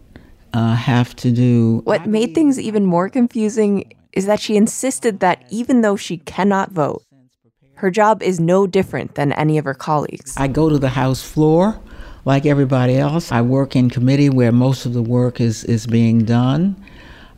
uh, 0.53 0.75
have 0.75 1.15
to 1.17 1.31
do. 1.31 1.81
What 1.85 2.07
made 2.07 2.35
things 2.35 2.59
even 2.59 2.85
more 2.85 3.09
confusing 3.09 3.93
is 4.13 4.27
that 4.27 4.41
she 4.41 4.57
insisted 4.57 5.21
that 5.21 5.45
even 5.51 5.83
though 5.83 5.97
she 5.97 6.19
cannot 6.19 6.73
vote, 6.73 7.03
her 7.75 7.91
job 7.91 8.23
is 8.23 8.41
no 8.41 8.67
different 8.67 9.15
than 9.15 9.33
any 9.33 9.57
of 9.57 9.65
her 9.65 9.75
colleagues. 9.75 10.35
I 10.37 10.49
go 10.49 10.69
to 10.69 10.79
the 10.79 10.91
House 10.91 11.23
floor 11.23 11.81
like 12.25 12.45
everybody 12.45 12.97
else. 12.97 13.33
I 13.33 13.41
work 13.41 13.75
in 13.75 13.89
committee 13.89 14.29
where 14.29 14.53
most 14.53 14.85
of 14.85 14.93
the 14.93 15.03
work 15.03 15.41
is, 15.41 15.65
is 15.65 15.87
being 15.87 16.25
done. 16.25 16.77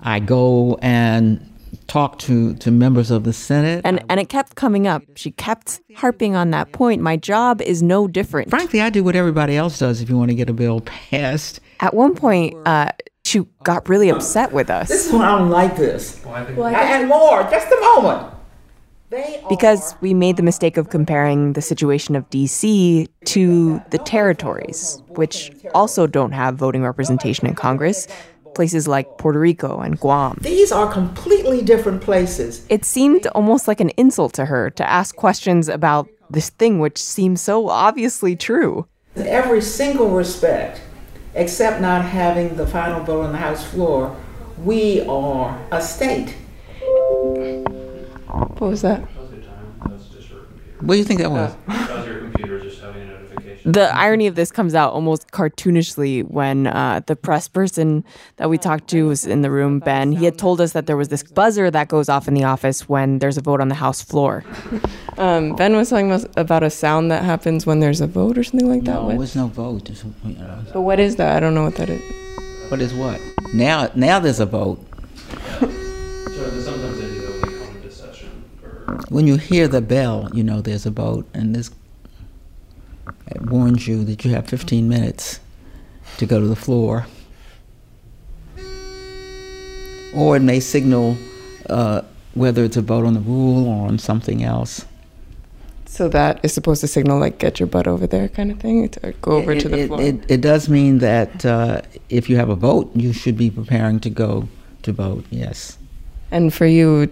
I 0.00 0.18
go 0.18 0.78
and 0.82 1.48
talk 1.86 2.18
to, 2.20 2.54
to 2.56 2.70
members 2.70 3.10
of 3.10 3.24
the 3.24 3.32
Senate. 3.32 3.82
And 3.84 4.04
and 4.08 4.20
it 4.20 4.28
kept 4.28 4.54
coming 4.54 4.86
up. 4.86 5.02
She 5.14 5.30
kept 5.30 5.80
harping 5.96 6.34
on 6.36 6.50
that 6.50 6.72
point. 6.72 7.02
My 7.02 7.16
job 7.16 7.60
is 7.62 7.82
no 7.82 8.08
different. 8.08 8.50
Frankly, 8.50 8.80
I 8.80 8.90
do 8.90 9.04
what 9.04 9.16
everybody 9.16 9.56
else 9.56 9.78
does 9.78 10.00
if 10.00 10.08
you 10.08 10.16
want 10.16 10.30
to 10.30 10.34
get 10.34 10.48
a 10.48 10.52
bill 10.52 10.80
passed. 10.80 11.60
At 11.80 11.94
one 11.94 12.14
point, 12.14 12.56
uh, 12.66 12.92
she 13.24 13.44
got 13.64 13.88
really 13.88 14.08
upset 14.08 14.52
with 14.52 14.68
us 14.70 14.88
This 14.88 15.06
is 15.06 15.12
when 15.12 15.22
I 15.22 15.38
don't 15.38 15.50
like 15.50 15.76
this. 15.76 16.24
I 16.26 16.42
and 16.44 17.08
more, 17.08 17.42
just 17.44 17.66
a 17.72 17.80
moment. 17.80 18.34
because 19.48 19.94
we 20.00 20.14
made 20.14 20.36
the 20.36 20.42
mistake 20.42 20.76
of 20.76 20.88
comparing 20.90 21.52
the 21.52 21.62
situation 21.62 22.16
of 22.16 22.28
DC 22.30 23.06
to 23.26 23.82
the 23.90 23.98
territories, 23.98 25.02
which 25.08 25.52
also 25.74 26.06
don't 26.06 26.32
have 26.32 26.56
voting 26.56 26.82
representation 26.82 27.46
in 27.46 27.54
Congress, 27.54 28.08
places 28.54 28.86
like 28.88 29.18
Puerto 29.18 29.38
Rico 29.38 29.80
and 29.80 29.98
Guam. 29.98 30.38
These 30.40 30.72
are 30.72 30.90
completely 30.92 31.62
different 31.62 32.02
places. 32.02 32.66
It 32.68 32.84
seemed 32.84 33.26
almost 33.28 33.68
like 33.68 33.80
an 33.80 33.90
insult 33.90 34.34
to 34.34 34.46
her 34.46 34.70
to 34.70 34.88
ask 34.88 35.16
questions 35.16 35.68
about 35.68 36.08
this 36.30 36.50
thing 36.50 36.78
which 36.78 36.98
seems 37.02 37.40
so 37.40 37.68
obviously 37.68 38.36
true. 38.36 38.86
In 39.16 39.26
every 39.26 39.60
single 39.60 40.10
respect, 40.10 40.80
except 41.34 41.80
not 41.80 42.04
having 42.04 42.56
the 42.56 42.66
final 42.66 43.02
vote 43.04 43.24
on 43.24 43.32
the 43.32 43.38
House 43.38 43.64
floor, 43.64 44.16
we 44.58 45.02
are 45.02 45.58
a 45.70 45.82
state. 45.82 46.34
What 48.28 48.60
was 48.60 48.82
that? 48.82 49.00
What 50.80 50.94
do 50.94 50.98
you 50.98 51.04
think 51.04 51.20
that 51.20 51.30
was? 51.30 51.54
The 53.64 53.94
irony 53.96 54.26
of 54.26 54.34
this 54.34 54.50
comes 54.50 54.74
out 54.74 54.92
almost 54.92 55.30
cartoonishly 55.30 56.28
when 56.28 56.66
uh, 56.66 57.00
the 57.06 57.14
press 57.14 57.46
person 57.48 58.04
that 58.36 58.50
we 58.50 58.58
talked 58.58 58.88
to 58.88 59.06
was 59.08 59.24
in 59.26 59.42
the 59.42 59.50
room, 59.50 59.78
Ben. 59.78 60.12
He 60.12 60.24
had 60.24 60.36
told 60.36 60.60
us 60.60 60.72
that 60.72 60.86
there 60.86 60.96
was 60.96 61.08
this 61.08 61.22
buzzer 61.22 61.70
that 61.70 61.88
goes 61.88 62.08
off 62.08 62.26
in 62.26 62.34
the 62.34 62.44
office 62.44 62.88
when 62.88 63.20
there's 63.20 63.38
a 63.38 63.40
vote 63.40 63.60
on 63.60 63.68
the 63.68 63.74
House 63.76 64.02
floor. 64.02 64.44
Um, 65.18 65.54
ben 65.56 65.76
was 65.76 65.90
talking 65.90 66.10
about, 66.10 66.26
about 66.38 66.62
a 66.62 66.70
sound 66.70 67.10
that 67.10 67.22
happens 67.22 67.66
when 67.66 67.80
there's 67.80 68.00
a 68.00 68.06
vote 68.06 68.38
or 68.38 68.42
something 68.42 68.66
like 68.66 68.84
that. 68.84 68.94
No, 68.94 69.04
What- 69.04 69.18
was 69.18 69.36
no 69.36 69.46
vote. 69.46 69.84
There's, 69.84 70.02
you 70.24 70.34
know, 70.38 70.64
but 70.72 70.80
what 70.80 70.98
is 70.98 71.16
that? 71.16 71.36
I 71.36 71.38
don't 71.38 71.54
know 71.54 71.64
what 71.64 71.76
that 71.76 71.90
is. 71.90 72.00
what 72.70 72.80
is 72.80 72.94
what? 72.94 73.20
Now, 73.52 73.90
now 73.94 74.18
there's 74.20 74.40
a 74.40 74.46
vote. 74.46 74.82
sometimes 75.60 76.98
they 76.98 77.08
do 77.08 77.20
that 77.20 77.42
when 77.44 77.82
they 77.82 77.90
session. 77.90 78.30
When 79.10 79.26
you 79.26 79.36
hear 79.36 79.68
the 79.68 79.82
bell, 79.82 80.30
you 80.32 80.42
know 80.42 80.62
there's 80.62 80.86
a 80.86 80.90
vote, 80.90 81.28
and 81.34 81.54
this 81.54 81.70
it 83.26 83.42
warns 83.42 83.86
you 83.88 84.04
that 84.04 84.24
you 84.24 84.32
have 84.32 84.46
15 84.46 84.88
minutes 84.88 85.40
to 86.18 86.26
go 86.26 86.40
to 86.40 86.46
the 86.46 86.56
floor. 86.56 87.06
Or 90.14 90.36
it 90.36 90.42
may 90.42 90.60
signal 90.60 91.16
uh, 91.70 92.02
whether 92.34 92.64
it's 92.64 92.76
a 92.76 92.82
vote 92.82 93.06
on 93.06 93.14
the 93.14 93.20
rule 93.20 93.66
or 93.66 93.88
on 93.88 93.98
something 93.98 94.42
else. 94.42 94.84
So 95.86 96.08
that 96.08 96.40
is 96.42 96.54
supposed 96.54 96.80
to 96.80 96.88
signal 96.88 97.18
like 97.18 97.38
get 97.38 97.60
your 97.60 97.66
butt 97.66 97.86
over 97.86 98.06
there 98.06 98.28
kind 98.28 98.50
of 98.50 98.58
thing 98.60 98.88
to 98.88 99.12
go 99.20 99.32
over 99.32 99.52
it, 99.52 99.60
to 99.60 99.68
the 99.68 99.80
it, 99.80 99.86
floor. 99.88 100.00
It, 100.00 100.30
it 100.30 100.40
does 100.40 100.68
mean 100.68 100.98
that 100.98 101.44
uh, 101.44 101.82
if 102.08 102.30
you 102.30 102.36
have 102.36 102.48
a 102.48 102.54
vote, 102.54 102.90
you 102.94 103.12
should 103.12 103.36
be 103.36 103.50
preparing 103.50 104.00
to 104.00 104.10
go 104.10 104.48
to 104.82 104.92
vote. 104.92 105.26
Yes. 105.30 105.76
and 106.30 106.52
for 106.52 106.64
you, 106.64 107.08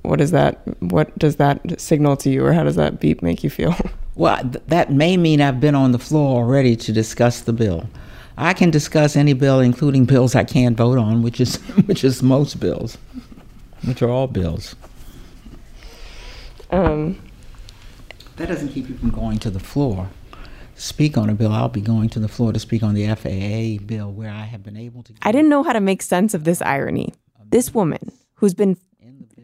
what 0.00 0.20
is 0.20 0.30
that? 0.30 0.62
What 0.80 1.16
does 1.18 1.36
that 1.36 1.78
signal 1.80 2.16
to 2.18 2.30
you, 2.30 2.44
or 2.44 2.54
how 2.54 2.64
does 2.64 2.76
that 2.76 3.00
beep 3.00 3.22
make 3.22 3.44
you 3.44 3.50
feel? 3.50 3.76
Well, 4.14 4.40
th- 4.42 4.62
that 4.66 4.92
may 4.92 5.16
mean 5.16 5.40
I've 5.40 5.60
been 5.60 5.74
on 5.74 5.92
the 5.92 5.98
floor 5.98 6.36
already 6.42 6.76
to 6.76 6.92
discuss 6.92 7.40
the 7.40 7.52
bill. 7.52 7.88
I 8.36 8.52
can 8.52 8.70
discuss 8.70 9.16
any 9.16 9.32
bill, 9.32 9.60
including 9.60 10.04
bills 10.04 10.34
I 10.34 10.44
can't 10.44 10.76
vote 10.76 10.98
on, 10.98 11.22
which 11.22 11.40
is 11.40 11.56
which 11.86 12.04
is 12.04 12.22
most 12.22 12.60
bills, 12.60 12.98
which 13.84 14.02
are 14.02 14.10
all 14.10 14.26
bills. 14.26 14.74
Um, 16.70 17.18
That 18.36 18.48
doesn't 18.48 18.70
keep 18.70 18.88
you 18.88 18.96
from 18.96 19.10
going 19.10 19.38
to 19.40 19.50
the 19.50 19.60
floor. 19.60 20.08
Speak 20.74 21.18
on 21.18 21.28
a 21.28 21.34
bill. 21.34 21.52
I'll 21.52 21.68
be 21.68 21.82
going 21.82 22.08
to 22.10 22.18
the 22.18 22.28
floor 22.28 22.52
to 22.52 22.58
speak 22.58 22.82
on 22.82 22.94
the 22.94 23.06
FAA 23.14 23.84
bill, 23.84 24.10
where 24.10 24.30
I 24.30 24.44
have 24.44 24.62
been 24.62 24.76
able 24.76 25.02
to. 25.04 25.12
I 25.22 25.32
didn't 25.32 25.50
know 25.50 25.62
how 25.62 25.72
to 25.74 25.80
make 25.80 26.02
sense 26.02 26.32
of 26.34 26.44
this 26.44 26.62
irony. 26.62 27.12
This 27.50 27.74
woman, 27.74 28.10
who's 28.36 28.54
been 28.54 28.78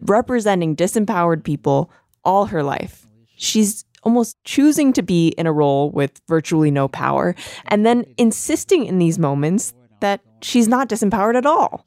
representing 0.00 0.74
disempowered 0.74 1.44
people 1.44 1.90
all 2.24 2.46
her 2.46 2.62
life, 2.62 3.06
she's 3.36 3.84
almost 4.02 4.36
choosing 4.44 4.92
to 4.94 5.02
be 5.02 5.28
in 5.28 5.46
a 5.46 5.52
role 5.52 5.90
with 5.90 6.20
virtually 6.28 6.70
no 6.70 6.88
power 6.88 7.34
and 7.66 7.84
then 7.84 8.04
insisting 8.16 8.86
in 8.86 8.98
these 8.98 9.18
moments 9.18 9.74
that 10.00 10.20
she's 10.42 10.68
not 10.68 10.88
disempowered 10.88 11.36
at 11.36 11.46
all. 11.46 11.86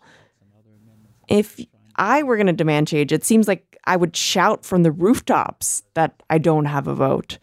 If 1.28 1.60
I 1.96 2.24
were 2.24 2.36
going 2.36 2.48
to 2.48 2.54
demand 2.54 2.88
change, 2.88 3.12
it 3.12 3.24
seems 3.24 3.48
like 3.48 3.78
I 3.86 3.96
would 3.96 4.16
shout 4.16 4.66
from 4.66 4.84
the 4.84 4.92
rooftops 4.92 5.84
that 5.94 6.22
I 6.30 6.38
don't 6.38 6.66
have 6.66 6.88
a 6.88 6.96
vote, 6.96 7.40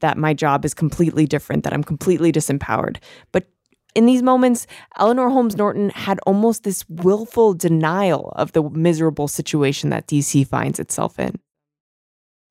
that 0.00 0.16
my 0.16 0.34
job 0.34 0.64
is 0.64 0.74
completely 0.74 1.26
different, 1.26 1.64
that 1.64 1.72
I'm 1.72 1.84
completely 1.84 2.32
disempowered. 2.32 2.98
But 3.32 3.46
in 3.94 4.06
these 4.06 4.22
moments, 4.22 4.66
Eleanor 4.98 5.30
Holmes 5.30 5.56
Norton 5.56 5.90
had 5.90 6.18
almost 6.26 6.64
this 6.64 6.84
willful 6.88 7.54
denial 7.54 8.32
of 8.36 8.52
the 8.52 8.62
miserable 8.62 9.28
situation 9.28 9.90
that 9.90 10.06
DC 10.06 10.46
finds 10.46 10.80
itself 10.80 11.18
in. 11.18 11.38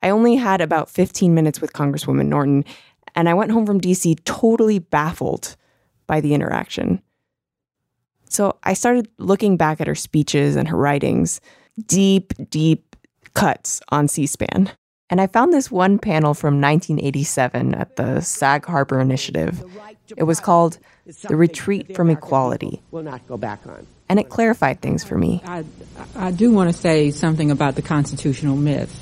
I 0.04 0.10
only 0.10 0.36
had 0.36 0.60
about 0.60 0.90
15 0.90 1.34
minutes 1.34 1.62
with 1.62 1.72
Congresswoman 1.72 2.28
Norton, 2.28 2.66
and 3.16 3.30
I 3.30 3.34
went 3.34 3.52
home 3.52 3.66
from 3.66 3.80
DC 3.80 4.24
totally 4.26 4.78
baffled 4.78 5.56
by 6.08 6.20
the 6.20 6.34
interaction. 6.34 7.02
So 8.30 8.58
I 8.64 8.74
started 8.74 9.08
looking 9.18 9.56
back 9.56 9.80
at 9.80 9.88
her 9.88 9.96
speeches 9.96 10.58
and 10.58 10.68
her 10.68 10.76
writings, 10.76 11.40
deep, 11.86 12.34
deep 12.50 12.98
cuts 13.34 13.80
on 13.90 14.10
C 14.10 14.28
SPAN. 14.28 14.72
And 15.10 15.22
I 15.22 15.28
found 15.28 15.54
this 15.54 15.72
one 15.72 16.00
panel 16.00 16.34
from 16.34 16.60
1987 16.60 17.76
at 17.76 17.96
the 17.96 18.20
Sag 18.22 18.66
Harbor 18.66 19.00
Initiative. 19.00 19.64
It 20.18 20.24
was 20.24 20.40
called 20.40 20.80
The 21.06 21.36
Retreat 21.36 21.96
from 21.96 22.10
Equality. 22.10 22.82
Will 22.92 23.04
not 23.04 23.26
go 23.28 23.38
back 23.38 23.66
on. 23.68 23.86
And 24.10 24.20
it 24.20 24.30
clarified 24.30 24.82
things 24.82 25.04
for 25.04 25.18
me. 25.18 25.42
I, 25.46 25.64
I 26.16 26.32
do 26.32 26.52
want 26.52 26.74
to 26.74 26.78
say 26.78 27.12
something 27.12 27.52
about 27.52 27.76
the 27.76 27.82
constitutional 27.82 28.56
myth. 28.56 29.02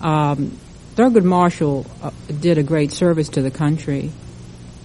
Um, 0.00 0.58
Thurgood 0.94 1.24
Marshall 1.24 1.86
uh, 2.02 2.10
did 2.40 2.58
a 2.58 2.62
great 2.62 2.92
service 2.92 3.28
to 3.30 3.42
the 3.42 3.50
country 3.50 4.10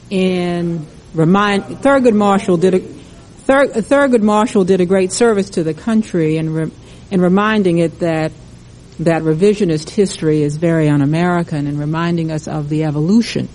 in 0.10 0.86
remind 1.13 1.63
Thurgood 1.63 2.13
Marshall 2.13 2.58
did 2.58 2.74
a 2.75 2.79
Thur, 2.79 3.67
Thurgood 3.67 4.22
Marshall 4.22 4.63
did 4.63 4.79
a 4.79 4.86
great 4.86 5.12
service 5.12 5.50
to 5.51 5.63
the 5.63 5.74
country 5.74 6.38
in 6.38 6.53
re, 6.53 6.72
in 7.12 7.20
reminding 7.20 7.79
it 7.79 8.00
that 8.00 8.32
that 9.00 9.24
revisionist 9.24 9.89
history 9.89 10.43
is 10.43 10.55
very 10.58 10.88
un-American 10.88 11.67
and 11.67 11.79
reminding 11.79 12.32
us 12.32 12.48
of 12.48 12.70
the 12.70 12.84
evolution 12.84 13.50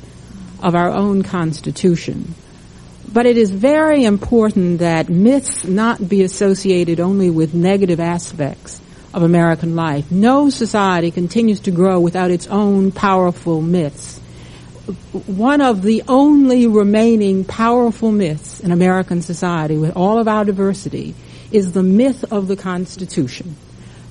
of 0.62 0.74
our 0.74 0.90
own 0.90 1.22
constitution. 1.22 2.34
But 3.10 3.24
it 3.26 3.38
is 3.38 3.50
very 3.50 4.04
important 4.04 4.80
that 4.80 5.08
myths 5.08 5.64
not 5.64 6.06
be 6.06 6.22
associated 6.22 7.00
only 7.00 7.30
with 7.30 7.54
negative 7.54 8.00
aspects 8.00 8.82
of 9.18 9.24
American 9.24 9.74
life. 9.74 10.12
No 10.12 10.48
society 10.48 11.10
continues 11.10 11.58
to 11.60 11.72
grow 11.72 11.98
without 11.98 12.30
its 12.30 12.46
own 12.46 12.92
powerful 12.92 13.60
myths. 13.60 14.18
One 15.26 15.60
of 15.60 15.82
the 15.82 16.04
only 16.06 16.68
remaining 16.68 17.44
powerful 17.44 18.12
myths 18.12 18.60
in 18.60 18.70
American 18.70 19.20
society, 19.20 19.76
with 19.76 19.96
all 19.96 20.20
of 20.20 20.28
our 20.28 20.44
diversity, 20.44 21.16
is 21.50 21.72
the 21.72 21.82
myth 21.82 22.32
of 22.32 22.46
the 22.46 22.54
Constitution. 22.54 23.56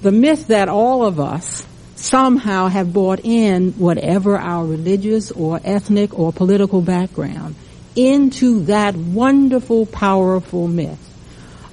The 0.01 0.11
myth 0.11 0.47
that 0.47 0.67
all 0.67 1.05
of 1.05 1.21
us 1.21 1.65
somehow 1.95 2.67
have 2.67 2.91
bought 2.91 3.21
in, 3.23 3.71
whatever 3.73 4.37
our 4.37 4.65
religious 4.65 5.31
or 5.31 5.61
ethnic 5.63 6.19
or 6.19 6.33
political 6.33 6.81
background, 6.81 7.55
into 7.95 8.65
that 8.65 8.93
wonderful, 8.95 9.85
powerful 9.85 10.67
myth. 10.67 11.06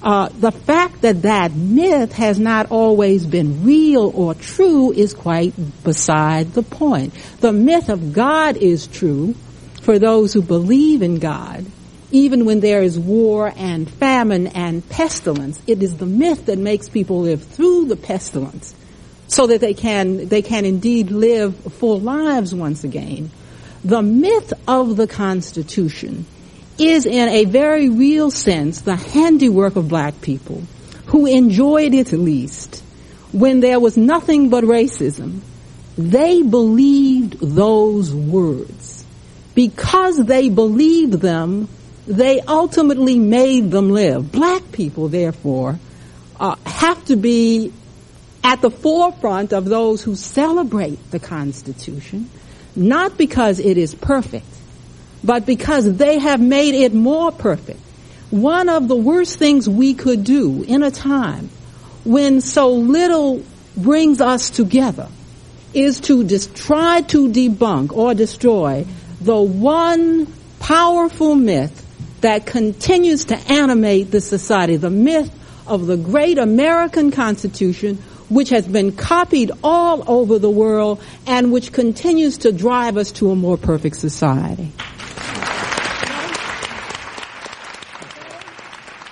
Uh, 0.04 0.28
the 0.38 0.52
fact 0.52 1.00
that 1.00 1.22
that 1.22 1.54
myth 1.54 2.12
has 2.12 2.38
not 2.38 2.70
always 2.70 3.24
been 3.24 3.64
real 3.64 4.12
or 4.14 4.34
true 4.34 4.92
is 4.92 5.14
quite 5.14 5.54
beside 5.82 6.52
the 6.52 6.62
point. 6.62 7.14
The 7.40 7.54
myth 7.54 7.88
of 7.88 8.12
God 8.12 8.58
is 8.58 8.86
true 8.86 9.34
for 9.80 9.98
those 9.98 10.34
who 10.34 10.42
believe 10.42 11.00
in 11.00 11.20
God. 11.20 11.64
Even 12.10 12.44
when 12.44 12.60
there 12.60 12.82
is 12.82 12.98
war 12.98 13.50
and 13.56 13.90
famine 13.90 14.48
and 14.48 14.86
pestilence, 14.90 15.62
it 15.66 15.82
is 15.82 15.96
the 15.96 16.04
myth 16.04 16.46
that 16.46 16.58
makes 16.58 16.90
people 16.90 17.22
live 17.22 17.42
through 17.42 17.86
the 17.86 17.96
pestilence 17.96 18.74
so 19.28 19.46
that 19.46 19.62
they 19.62 19.72
can, 19.72 20.28
they 20.28 20.42
can 20.42 20.66
indeed 20.66 21.12
live 21.12 21.56
full 21.56 21.98
lives 21.98 22.54
once 22.54 22.84
again. 22.84 23.30
The 23.82 24.02
myth 24.02 24.52
of 24.68 24.96
the 24.96 25.06
Constitution 25.06 26.26
is 26.78 27.06
in 27.06 27.28
a 27.28 27.44
very 27.44 27.88
real 27.88 28.30
sense 28.30 28.80
the 28.82 28.96
handiwork 28.96 29.76
of 29.76 29.88
black 29.88 30.20
people 30.20 30.62
who 31.06 31.26
enjoyed 31.26 31.94
it 31.94 32.12
least 32.12 32.82
when 33.32 33.60
there 33.60 33.80
was 33.80 33.96
nothing 33.96 34.48
but 34.48 34.64
racism. 34.64 35.40
They 35.96 36.42
believed 36.42 37.38
those 37.40 38.12
words. 38.12 39.04
Because 39.54 40.24
they 40.24 40.48
believed 40.48 41.14
them, 41.14 41.68
they 42.06 42.40
ultimately 42.40 43.18
made 43.18 43.70
them 43.70 43.90
live. 43.90 44.32
Black 44.32 44.72
people, 44.72 45.08
therefore, 45.08 45.78
uh, 46.40 46.56
have 46.66 47.04
to 47.06 47.16
be 47.16 47.72
at 48.42 48.60
the 48.60 48.70
forefront 48.70 49.52
of 49.52 49.64
those 49.64 50.02
who 50.02 50.16
celebrate 50.16 51.10
the 51.10 51.20
Constitution, 51.20 52.28
not 52.76 53.16
because 53.16 53.58
it 53.58 53.78
is 53.78 53.94
perfect, 53.94 54.46
but 55.24 55.46
because 55.46 55.96
they 55.96 56.18
have 56.18 56.40
made 56.40 56.74
it 56.74 56.92
more 56.92 57.32
perfect. 57.32 57.80
One 58.30 58.68
of 58.68 58.88
the 58.88 58.96
worst 58.96 59.38
things 59.38 59.68
we 59.68 59.94
could 59.94 60.24
do 60.24 60.62
in 60.64 60.82
a 60.82 60.90
time 60.90 61.48
when 62.04 62.40
so 62.40 62.72
little 62.72 63.42
brings 63.76 64.20
us 64.20 64.50
together 64.50 65.08
is 65.72 66.00
to 66.00 66.22
dis- 66.24 66.48
try 66.54 67.00
to 67.02 67.28
debunk 67.28 67.92
or 67.92 68.14
destroy 68.14 68.86
the 69.20 69.40
one 69.40 70.32
powerful 70.60 71.34
myth 71.34 71.80
that 72.20 72.46
continues 72.46 73.26
to 73.26 73.36
animate 73.50 74.10
the 74.10 74.20
society, 74.20 74.76
the 74.76 74.90
myth 74.90 75.30
of 75.66 75.86
the 75.86 75.96
great 75.96 76.38
American 76.38 77.10
Constitution, 77.10 77.96
which 78.28 78.50
has 78.50 78.66
been 78.66 78.92
copied 78.92 79.50
all 79.62 80.04
over 80.10 80.38
the 80.38 80.50
world 80.50 81.02
and 81.26 81.52
which 81.52 81.72
continues 81.72 82.38
to 82.38 82.52
drive 82.52 82.96
us 82.96 83.12
to 83.12 83.30
a 83.30 83.36
more 83.36 83.56
perfect 83.56 83.96
society. 83.96 84.72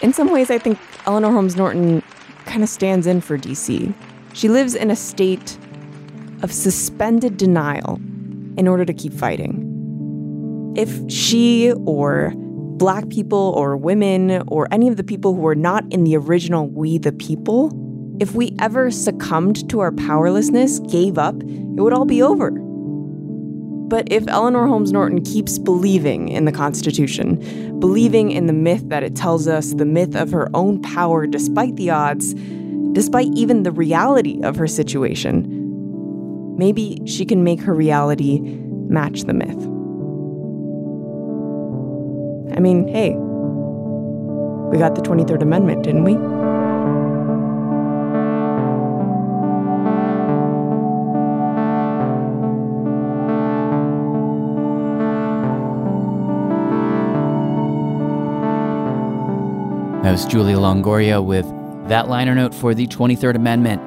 In 0.03 0.13
some 0.13 0.31
ways, 0.33 0.51
I 0.51 0.59
think 0.59 0.79
Eleanor 1.07 1.31
Holmes 1.31 1.57
Norton 1.57 2.03
kind 2.45 2.65
of 2.65 2.69
stands 2.69 3.07
in 3.07 3.21
for 3.21 3.39
DC. 3.39 3.95
She 4.35 4.49
lives 4.49 4.75
in 4.75 4.91
a 4.91 4.97
state 4.97 5.57
of 6.43 6.53
suspended 6.53 7.37
denial 7.37 8.01
in 8.57 8.67
order 8.67 8.85
to 8.85 8.93
keep 8.93 9.13
fighting. 9.13 10.75
If 10.77 11.11
she 11.11 11.73
or 11.87 12.33
black 12.37 13.09
people 13.11 13.55
or 13.57 13.77
women 13.77 14.43
or 14.49 14.67
any 14.73 14.89
of 14.89 14.97
the 14.97 15.05
people 15.05 15.35
who 15.35 15.47
are 15.47 15.55
not 15.55 15.85
in 15.93 16.03
the 16.03 16.17
original 16.17 16.69
We 16.69 16.99
the 16.99 17.13
People, 17.13 17.71
if 18.19 18.35
we 18.35 18.57
ever 18.59 18.91
succumbed 18.91 19.71
to 19.71 19.81
our 19.81 19.93
powerlessness, 19.93 20.81
gave 20.81 21.17
up, 21.17 21.41
it 21.43 21.81
would 21.81 21.93
all 21.93 22.07
be 22.07 22.23
over. 22.23 22.51
But 23.93 24.11
if 24.11 24.27
Eleanor 24.27 24.67
Holmes 24.67 24.91
Norton 24.91 25.23
keeps 25.23 25.59
believing 25.59 26.31
in 26.31 26.47
the 26.47 26.51
Constitution, 26.51 27.79
believing 27.79 28.31
in 28.31 28.47
the 28.47 28.55
myth 28.55 28.89
that 28.89 29.03
it 29.03 29.15
tells 29.15 29.47
us, 29.47 29.75
the 29.75 29.85
myth 29.85 30.17
of 30.17 30.31
her 30.31 30.49
own 30.55 30.81
power 30.81 31.27
despite 31.27 31.77
the 31.77 31.91
odds, 31.91 32.33
despite 32.93 33.29
even 33.35 33.65
the 33.65 33.71
reality 33.71 34.41
of 34.45 34.57
her 34.57 34.67
situation, 34.67 36.57
maybe 36.57 37.03
she 37.05 37.27
can 37.27 37.45
make 37.45 37.61
her 37.61 37.75
reality 37.75 38.41
match 38.41 39.25
the 39.25 39.35
myth. 39.35 39.63
I 42.57 42.61
mean, 42.61 42.89
hey, 42.89 43.11
we 44.71 44.79
got 44.79 44.95
the 44.95 45.03
23rd 45.03 45.43
Amendment, 45.43 45.83
didn't 45.83 46.05
we? 46.05 46.52
Was 60.13 60.27
Julia 60.27 60.57
Longoria 60.59 61.25
with 61.25 61.47
that 61.89 62.07
liner 62.07 62.35
note 62.35 62.55
for 62.55 62.75
the 62.75 62.87
23rd 62.87 63.35
Amendment. 63.35 63.81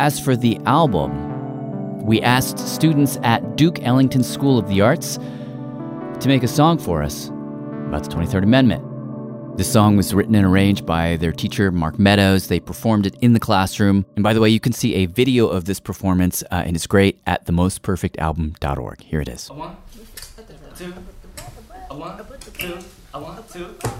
As 0.00 0.18
for 0.18 0.34
the 0.34 0.58
album, 0.66 2.04
we 2.04 2.20
asked 2.22 2.58
students 2.58 3.18
at 3.22 3.56
Duke 3.56 3.80
Ellington 3.80 4.24
School 4.24 4.58
of 4.58 4.66
the 4.66 4.80
Arts 4.80 5.16
to 5.16 6.22
make 6.26 6.42
a 6.42 6.48
song 6.48 6.76
for 6.76 7.04
us 7.04 7.28
about 7.28 8.02
the 8.02 8.10
23rd 8.10 8.42
Amendment. 8.42 9.56
The 9.58 9.62
song 9.62 9.96
was 9.96 10.12
written 10.12 10.34
and 10.34 10.44
arranged 10.44 10.84
by 10.86 11.16
their 11.18 11.30
teacher, 11.30 11.70
Mark 11.70 12.00
Meadows. 12.00 12.48
They 12.48 12.58
performed 12.58 13.06
it 13.06 13.14
in 13.20 13.32
the 13.32 13.38
classroom. 13.38 14.04
And 14.16 14.24
by 14.24 14.32
the 14.32 14.40
way, 14.40 14.48
you 14.48 14.58
can 14.58 14.72
see 14.72 14.96
a 14.96 15.06
video 15.06 15.46
of 15.46 15.66
this 15.66 15.78
performance, 15.78 16.42
uh, 16.50 16.64
and 16.66 16.74
it's 16.74 16.88
great 16.88 17.20
at 17.28 17.46
themostperfectalbum.org. 17.46 19.02
Here 19.02 19.20
it 19.20 19.28
is. 19.28 19.48
A 19.48 19.54
one, 19.54 19.76
two, 19.94 20.00
two, 23.52 23.72
two. 23.84 23.90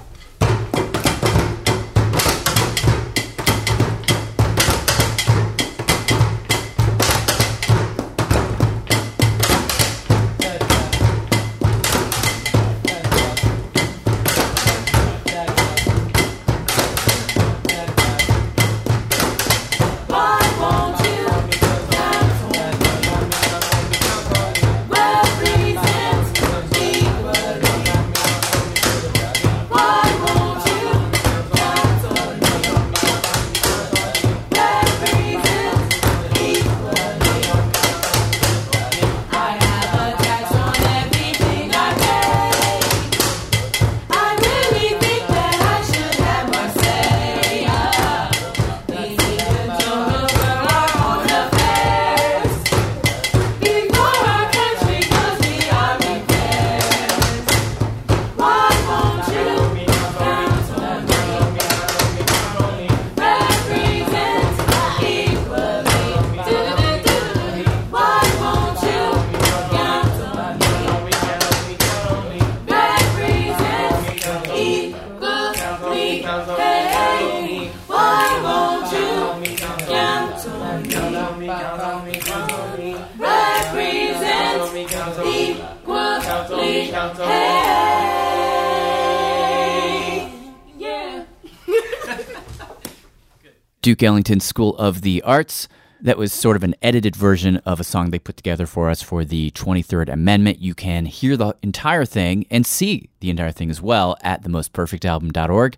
Duke 93.83 94.03
Ellington 94.03 94.41
School 94.41 94.77
of 94.77 95.03
the 95.03 95.23
Arts. 95.23 95.69
That 96.03 96.17
was 96.17 96.33
sort 96.33 96.57
of 96.57 96.63
an 96.63 96.77
edited 96.81 97.17
version 97.17 97.57
of 97.67 97.81
a 97.81 97.85
song 97.85 98.11
they 98.11 98.21
put 98.21 98.37
together 98.37 98.67
for 98.67 98.89
us 98.89 99.03
for 99.03 99.25
the 99.25 99.51
23rd 99.51 100.13
Amendment. 100.13 100.61
You 100.61 100.75
can 100.75 101.07
hear 101.07 101.37
the 101.37 101.57
entire 101.63 102.05
thing 102.05 102.47
and 102.51 102.65
see 102.65 103.11
the 103.19 103.31
entire 103.31 103.51
thing 103.51 103.69
as 103.69 103.83
well 103.83 104.17
at 104.23 104.43
themostperfectalbum.org. 104.43 105.77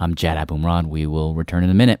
I'm 0.00 0.14
Jad 0.14 0.48
Abumrad. 0.48 0.86
We 0.86 1.06
will 1.06 1.34
return 1.34 1.62
in 1.62 1.70
a 1.70 1.74
minute. 1.74 2.00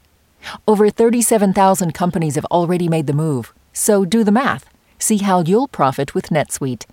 Over 0.67 0.89
37,000 0.89 1.93
companies 1.93 2.35
have 2.35 2.45
already 2.45 2.87
made 2.87 3.07
the 3.07 3.13
move, 3.13 3.53
so 3.73 4.05
do 4.05 4.23
the 4.23 4.31
math. 4.31 4.65
See 4.99 5.17
how 5.17 5.41
you'll 5.41 5.67
profit 5.67 6.15
with 6.15 6.29
NetSuite. 6.29 6.85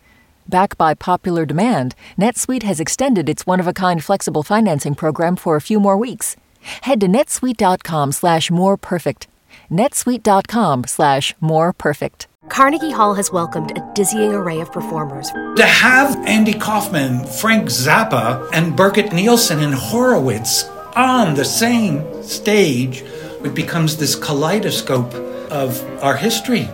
Backed 0.49 0.79
by 0.79 0.95
popular 0.95 1.47
demand, 1.47 1.95
NetSuite 2.19 2.63
has 2.63 2.81
extended 2.81 3.29
its 3.29 3.47
one-of-a-kind 3.47 4.03
flexible 4.03 4.43
financing 4.43 4.95
program 4.95 5.37
for 5.37 5.57
a 5.57 5.61
few 5.61 5.79
more 5.79 5.97
weeks. 5.97 6.37
Head 6.83 7.01
to 7.01 7.07
netsuite.com 7.07 8.13
slash 8.13 8.51
more 8.51 8.77
perfect 8.77 9.29
netsuite.com 9.71 10.85
slash 10.85 11.35
more 11.41 11.73
perfect. 11.73 12.27
Carnegie 12.49 12.93
Hall 12.93 13.15
has 13.15 13.31
welcomed 13.31 13.77
a 13.77 13.93
dizzying 13.95 14.33
array 14.33 14.61
of 14.61 14.73
performers. 14.73 15.31
To 15.57 15.67
have 15.67 16.17
Andy 16.27 16.55
Kaufman, 16.55 17.27
Frank 17.27 17.69
Zappa, 17.69 18.49
and 18.53 18.75
Birgit 18.75 19.13
Nilsson 19.13 19.61
and 19.61 19.75
Horowitz 19.75 20.65
on 20.97 21.35
the 21.35 21.45
same 21.45 22.23
stage, 22.23 23.05
it 23.45 23.55
becomes 23.55 23.97
this 23.97 24.17
kaleidoscope 24.17 25.15
of 25.51 25.81
our 26.03 26.17
history. 26.17 26.69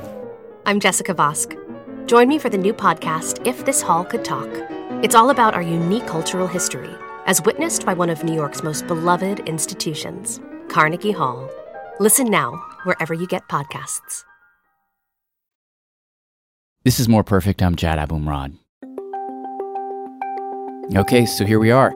I'm 0.67 0.81
Jessica 0.81 1.15
Vosk. 1.15 1.59
Join 2.07 2.29
me 2.29 2.39
for 2.39 2.49
the 2.49 2.59
new 2.59 2.73
podcast, 2.73 3.47
If 3.47 3.65
This 3.65 3.83
Hall 3.83 4.05
Could 4.05 4.25
Talk. 4.25 4.49
It's 5.03 5.15
all 5.15 5.31
about 5.31 5.55
our 5.55 5.63
unique 5.63 6.07
cultural 6.07 6.47
history, 6.47 6.91
as 7.27 7.43
witnessed 7.43 7.85
by 7.85 7.93
one 7.93 8.09
of 8.09 8.25
New 8.25 8.35
York's 8.35 8.63
most 8.63 8.87
beloved 8.87 9.41
institutions, 9.41 10.41
Carnegie 10.69 11.13
Hall. 11.13 11.51
Listen 12.01 12.31
now, 12.31 12.53
wherever 12.85 13.13
you 13.13 13.27
get 13.27 13.47
podcasts. 13.49 14.25
This 16.83 16.99
is 16.99 17.09
More 17.09 17.25
Perfect. 17.25 17.63
I'm 17.63 17.77
Jad 17.77 17.99
Abumrad. 17.99 18.57
Okay, 20.95 21.27
so 21.27 21.45
here 21.45 21.59
we 21.59 21.71
are 21.71 21.95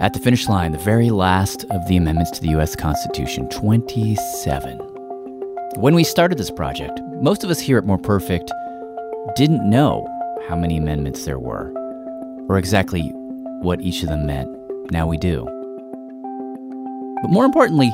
at 0.00 0.14
the 0.14 0.18
finish 0.18 0.48
line, 0.48 0.72
the 0.72 0.78
very 0.78 1.10
last 1.10 1.64
of 1.70 1.86
the 1.86 1.96
amendments 1.96 2.30
to 2.30 2.40
the 2.40 2.48
U.S. 2.50 2.74
Constitution 2.74 3.48
27. 3.50 4.78
When 5.76 5.94
we 5.94 6.04
started 6.04 6.38
this 6.38 6.50
project, 6.50 7.00
most 7.20 7.44
of 7.44 7.50
us 7.50 7.60
here 7.60 7.76
at 7.76 7.84
More 7.84 7.98
Perfect 7.98 8.50
didn't 9.36 9.68
know 9.68 10.08
how 10.48 10.56
many 10.56 10.78
amendments 10.78 11.26
there 11.26 11.38
were, 11.38 11.70
or 12.48 12.56
exactly 12.56 13.10
what 13.60 13.82
each 13.82 14.02
of 14.02 14.08
them 14.08 14.24
meant. 14.24 14.50
Now 14.90 15.06
we 15.06 15.18
do. 15.18 15.44
But 17.20 17.30
more 17.30 17.44
importantly, 17.44 17.92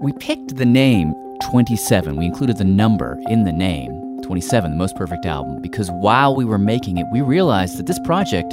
we 0.00 0.12
picked 0.14 0.56
the 0.56 0.66
name 0.66 1.14
27. 1.42 2.16
We 2.16 2.26
included 2.26 2.58
the 2.58 2.64
number 2.64 3.20
in 3.28 3.44
the 3.44 3.52
name, 3.52 4.20
27, 4.22 4.72
the 4.72 4.76
most 4.76 4.96
perfect 4.96 5.26
album, 5.26 5.62
because 5.62 5.92
while 5.92 6.34
we 6.34 6.44
were 6.44 6.58
making 6.58 6.98
it, 6.98 7.06
we 7.12 7.20
realized 7.20 7.78
that 7.78 7.86
this 7.86 8.00
project 8.00 8.52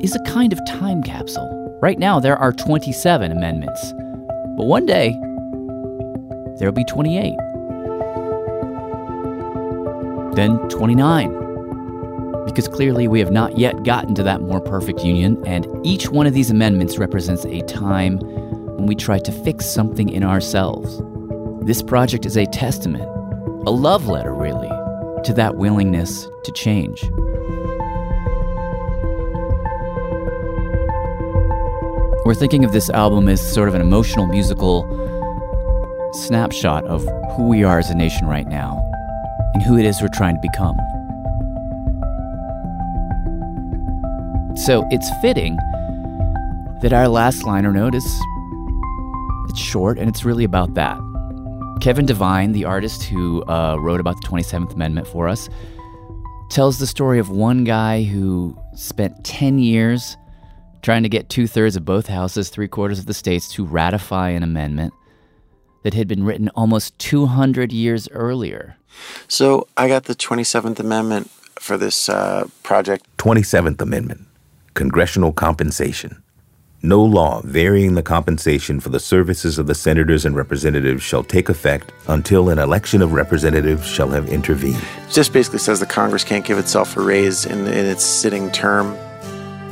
is 0.00 0.14
a 0.14 0.20
kind 0.20 0.52
of 0.52 0.64
time 0.66 1.02
capsule. 1.02 1.55
Right 1.82 1.98
now, 1.98 2.18
there 2.20 2.38
are 2.38 2.52
27 2.52 3.30
amendments, 3.30 3.92
but 4.56 4.64
one 4.64 4.86
day, 4.86 5.10
there'll 6.58 6.72
be 6.72 6.84
28. 6.84 7.36
Then 10.34 10.56
29. 10.70 12.44
Because 12.46 12.66
clearly 12.66 13.08
we 13.08 13.20
have 13.20 13.30
not 13.30 13.58
yet 13.58 13.84
gotten 13.84 14.14
to 14.14 14.22
that 14.22 14.40
more 14.40 14.60
perfect 14.60 15.04
union, 15.04 15.36
and 15.46 15.66
each 15.84 16.08
one 16.08 16.26
of 16.26 16.32
these 16.32 16.50
amendments 16.50 16.96
represents 16.96 17.44
a 17.44 17.60
time 17.62 18.20
when 18.20 18.86
we 18.86 18.94
try 18.94 19.18
to 19.18 19.30
fix 19.30 19.66
something 19.66 20.08
in 20.08 20.24
ourselves. 20.24 21.02
This 21.66 21.82
project 21.82 22.24
is 22.24 22.38
a 22.38 22.46
testament, 22.46 23.04
a 23.66 23.70
love 23.70 24.08
letter, 24.08 24.32
really, 24.32 24.70
to 25.24 25.34
that 25.34 25.56
willingness 25.56 26.26
to 26.44 26.52
change. 26.52 27.04
We're 32.26 32.34
thinking 32.34 32.64
of 32.64 32.72
this 32.72 32.90
album 32.90 33.28
as 33.28 33.40
sort 33.54 33.68
of 33.68 33.76
an 33.76 33.80
emotional 33.80 34.26
musical 34.26 34.82
snapshot 36.12 36.84
of 36.86 37.06
who 37.36 37.46
we 37.46 37.62
are 37.62 37.78
as 37.78 37.88
a 37.88 37.94
nation 37.94 38.26
right 38.26 38.48
now 38.48 38.82
and 39.54 39.62
who 39.62 39.78
it 39.78 39.84
is 39.84 40.02
we're 40.02 40.08
trying 40.08 40.34
to 40.34 40.40
become. 40.40 40.76
So 44.56 44.84
it's 44.90 45.08
fitting 45.22 45.54
that 46.82 46.92
our 46.92 47.06
last 47.06 47.44
liner 47.44 47.70
note 47.70 47.94
is 47.94 48.04
it's 49.48 49.60
short 49.60 49.96
and 49.96 50.08
it's 50.08 50.24
really 50.24 50.42
about 50.42 50.74
that. 50.74 50.98
Kevin 51.80 52.06
Devine, 52.06 52.50
the 52.50 52.64
artist 52.64 53.04
who 53.04 53.44
uh, 53.44 53.76
wrote 53.78 54.00
about 54.00 54.20
the 54.20 54.26
27th 54.26 54.74
Amendment 54.74 55.06
for 55.06 55.28
us, 55.28 55.48
tells 56.48 56.80
the 56.80 56.88
story 56.88 57.20
of 57.20 57.30
one 57.30 57.62
guy 57.62 58.02
who 58.02 58.58
spent 58.74 59.22
10 59.22 59.60
years 59.60 60.16
trying 60.86 61.02
to 61.02 61.08
get 61.08 61.28
two 61.28 61.48
thirds 61.48 61.74
of 61.74 61.84
both 61.84 62.06
houses, 62.06 62.48
three 62.48 62.68
quarters 62.68 63.00
of 63.00 63.06
the 63.06 63.12
states 63.12 63.48
to 63.48 63.64
ratify 63.64 64.28
an 64.28 64.44
amendment 64.44 64.94
that 65.82 65.94
had 65.94 66.06
been 66.06 66.22
written 66.22 66.48
almost 66.50 66.96
200 67.00 67.72
years 67.72 68.08
earlier. 68.12 68.76
So 69.26 69.66
I 69.76 69.88
got 69.88 70.04
the 70.04 70.14
27th 70.14 70.78
Amendment 70.78 71.28
for 71.58 71.76
this 71.76 72.08
uh, 72.08 72.46
project. 72.62 73.04
27th 73.16 73.80
Amendment 73.80 74.28
Congressional 74.74 75.32
Compensation. 75.32 76.22
No 76.82 77.02
law 77.02 77.40
varying 77.42 77.94
the 77.94 78.02
compensation 78.04 78.78
for 78.78 78.90
the 78.90 79.00
services 79.00 79.58
of 79.58 79.66
the 79.66 79.74
senators 79.74 80.24
and 80.24 80.36
representatives 80.36 81.02
shall 81.02 81.24
take 81.24 81.48
effect 81.48 81.90
until 82.06 82.48
an 82.48 82.60
election 82.60 83.02
of 83.02 83.12
representatives 83.12 83.84
shall 83.88 84.10
have 84.10 84.28
intervened. 84.28 84.76
It 84.76 85.10
just 85.10 85.32
basically 85.32 85.58
says 85.58 85.80
the 85.80 85.86
Congress 85.86 86.22
can't 86.22 86.44
give 86.44 86.58
itself 86.58 86.96
a 86.96 87.00
raise 87.00 87.44
in, 87.44 87.66
in 87.66 87.86
its 87.86 88.04
sitting 88.04 88.52
term. 88.52 88.96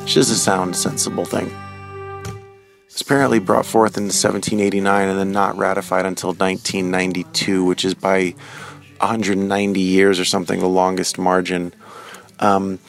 Which 0.04 0.16
doesn't 0.16 0.36
sound 0.36 0.76
sensible 0.76 1.24
thing. 1.24 1.50
It's 2.88 3.00
apparently 3.00 3.38
brought 3.38 3.64
forth 3.64 3.96
in 3.96 4.04
1789 4.04 5.08
and 5.08 5.18
then 5.18 5.32
not 5.32 5.56
ratified 5.56 6.04
until 6.04 6.28
1992, 6.28 7.64
which 7.64 7.86
is 7.86 7.94
by 7.94 8.34
190 8.98 9.80
years 9.80 10.20
or 10.20 10.26
something, 10.26 10.60
the 10.60 10.68
longest 10.68 11.18
margin. 11.18 11.72
Um, 12.38 12.80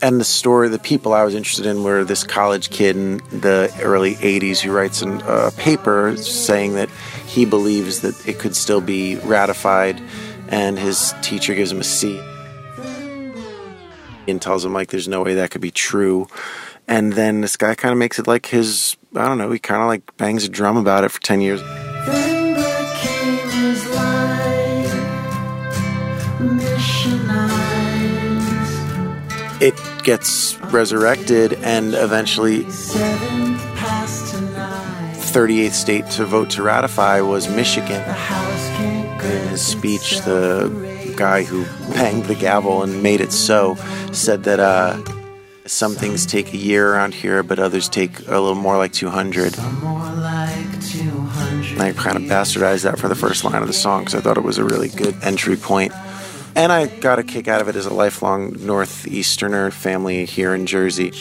and 0.00 0.18
the 0.18 0.24
story, 0.24 0.70
the 0.70 0.78
people 0.78 1.12
I 1.12 1.24
was 1.24 1.34
interested 1.34 1.66
in 1.66 1.84
were 1.84 2.04
this 2.04 2.24
college 2.24 2.70
kid 2.70 2.96
in 2.96 3.18
the 3.18 3.70
early 3.82 4.14
80s 4.14 4.60
who 4.60 4.72
writes 4.72 5.02
a 5.02 5.12
uh, 5.12 5.50
paper 5.58 6.16
saying 6.16 6.76
that 6.76 6.88
he 7.26 7.44
believes 7.44 8.00
that 8.00 8.26
it 8.26 8.38
could 8.38 8.56
still 8.56 8.80
be 8.80 9.16
ratified, 9.16 10.00
and 10.48 10.78
his 10.78 11.14
teacher 11.20 11.54
gives 11.54 11.70
him 11.70 11.80
a 11.80 11.84
C 11.84 12.18
and 14.28 14.40
tells 14.40 14.64
him 14.64 14.72
like 14.72 14.90
there's 14.90 15.08
no 15.08 15.22
way 15.22 15.34
that 15.34 15.50
could 15.50 15.60
be 15.60 15.70
true. 15.70 16.28
And 16.88 17.12
then 17.12 17.40
this 17.40 17.56
guy 17.56 17.74
kind 17.74 17.92
of 17.92 17.98
makes 17.98 18.18
it 18.18 18.26
like 18.26 18.46
his 18.46 18.96
I 19.14 19.26
don't 19.26 19.38
know, 19.38 19.50
he 19.50 19.58
kind 19.58 19.82
of 19.82 19.88
like 19.88 20.16
bangs 20.16 20.44
a 20.44 20.48
drum 20.48 20.76
about 20.76 21.04
it 21.04 21.10
for 21.10 21.20
10 21.20 21.40
years. 21.40 21.60
It 29.60 29.74
gets 30.02 30.56
resurrected 30.72 31.52
and 31.62 31.94
eventually 31.94 32.64
38th 35.32 35.72
state 35.72 36.10
to 36.10 36.24
vote 36.26 36.50
to 36.50 36.62
ratify 36.62 37.20
was 37.20 37.48
Michigan. 37.48 38.02
In 39.22 39.48
his 39.48 39.64
speech, 39.64 40.20
the 40.22 40.91
guy 41.22 41.44
who 41.44 41.64
banged 41.94 42.24
the 42.24 42.34
gavel 42.34 42.82
and 42.82 43.00
made 43.00 43.20
it 43.20 43.30
so 43.30 43.76
said 44.10 44.42
that 44.42 44.58
uh, 44.58 45.00
some 45.66 45.94
things 45.94 46.26
take 46.26 46.52
a 46.52 46.56
year 46.56 46.92
around 46.92 47.14
here, 47.14 47.44
but 47.44 47.60
others 47.60 47.88
take 47.88 48.18
a 48.26 48.40
little 48.40 48.56
more 48.56 48.76
like 48.76 48.92
200. 48.92 49.56
And 49.56 49.64
I 51.80 51.92
kind 51.96 52.16
of 52.16 52.24
bastardized 52.24 52.82
that 52.82 52.98
for 52.98 53.06
the 53.06 53.14
first 53.14 53.44
line 53.44 53.62
of 53.62 53.68
the 53.68 53.72
song 53.72 54.00
because 54.00 54.16
I 54.16 54.20
thought 54.20 54.36
it 54.36 54.42
was 54.42 54.58
a 54.58 54.64
really 54.64 54.88
good 54.88 55.14
entry 55.22 55.54
point. 55.54 55.92
And 56.56 56.72
I 56.72 56.86
got 56.86 57.20
a 57.20 57.22
kick 57.22 57.46
out 57.46 57.60
of 57.60 57.68
it 57.68 57.76
as 57.76 57.86
a 57.86 57.94
lifelong 57.94 58.54
Northeasterner 58.54 59.70
family 59.70 60.24
here 60.24 60.56
in 60.56 60.66
Jersey. 60.66 61.12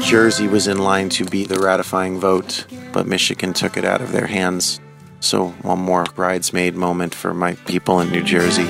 Jersey 0.00 0.46
was 0.46 0.68
in 0.68 0.78
line 0.78 1.08
to 1.08 1.24
be 1.24 1.44
the 1.44 1.58
ratifying 1.58 2.20
vote, 2.20 2.66
but 2.92 3.08
Michigan 3.08 3.52
took 3.52 3.76
it 3.76 3.84
out 3.84 4.00
of 4.00 4.12
their 4.12 4.28
hands. 4.28 4.80
So, 5.22 5.50
one 5.62 5.78
more 5.78 6.02
bridesmaid 6.02 6.74
moment 6.74 7.14
for 7.14 7.32
my 7.32 7.54
people 7.54 8.00
in 8.00 8.10
New 8.10 8.24
Jersey. 8.24 8.66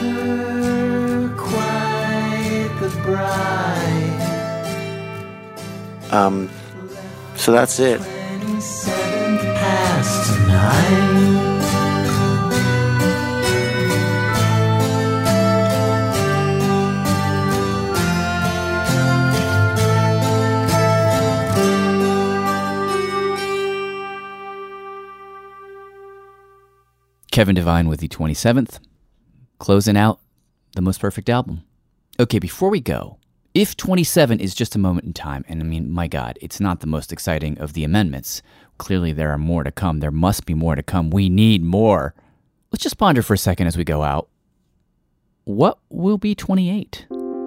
Um, 6.10 6.50
so 7.36 7.52
that's 7.52 7.80
it. 7.80 8.02
Kevin 27.32 27.54
Devine 27.54 27.88
with 27.88 28.00
the 28.00 28.08
27th, 28.08 28.78
closing 29.58 29.96
out 29.96 30.20
the 30.76 30.82
most 30.82 31.00
perfect 31.00 31.30
album. 31.30 31.62
Okay, 32.20 32.38
before 32.38 32.68
we 32.68 32.78
go, 32.78 33.16
if 33.54 33.74
27 33.74 34.38
is 34.38 34.54
just 34.54 34.74
a 34.74 34.78
moment 34.78 35.06
in 35.06 35.14
time, 35.14 35.42
and 35.48 35.62
I 35.62 35.64
mean, 35.64 35.90
my 35.90 36.08
God, 36.08 36.38
it's 36.42 36.60
not 36.60 36.80
the 36.80 36.86
most 36.86 37.10
exciting 37.10 37.56
of 37.56 37.72
the 37.72 37.84
amendments. 37.84 38.42
Clearly, 38.76 39.12
there 39.12 39.30
are 39.30 39.38
more 39.38 39.64
to 39.64 39.72
come. 39.72 40.00
There 40.00 40.10
must 40.10 40.44
be 40.44 40.52
more 40.52 40.74
to 40.74 40.82
come. 40.82 41.08
We 41.08 41.30
need 41.30 41.62
more. 41.62 42.14
Let's 42.70 42.82
just 42.82 42.98
ponder 42.98 43.22
for 43.22 43.32
a 43.32 43.38
second 43.38 43.66
as 43.66 43.78
we 43.78 43.84
go 43.84 44.02
out. 44.02 44.28
What 45.44 45.78
will 45.88 46.18
be 46.18 46.34
28? 46.34 47.06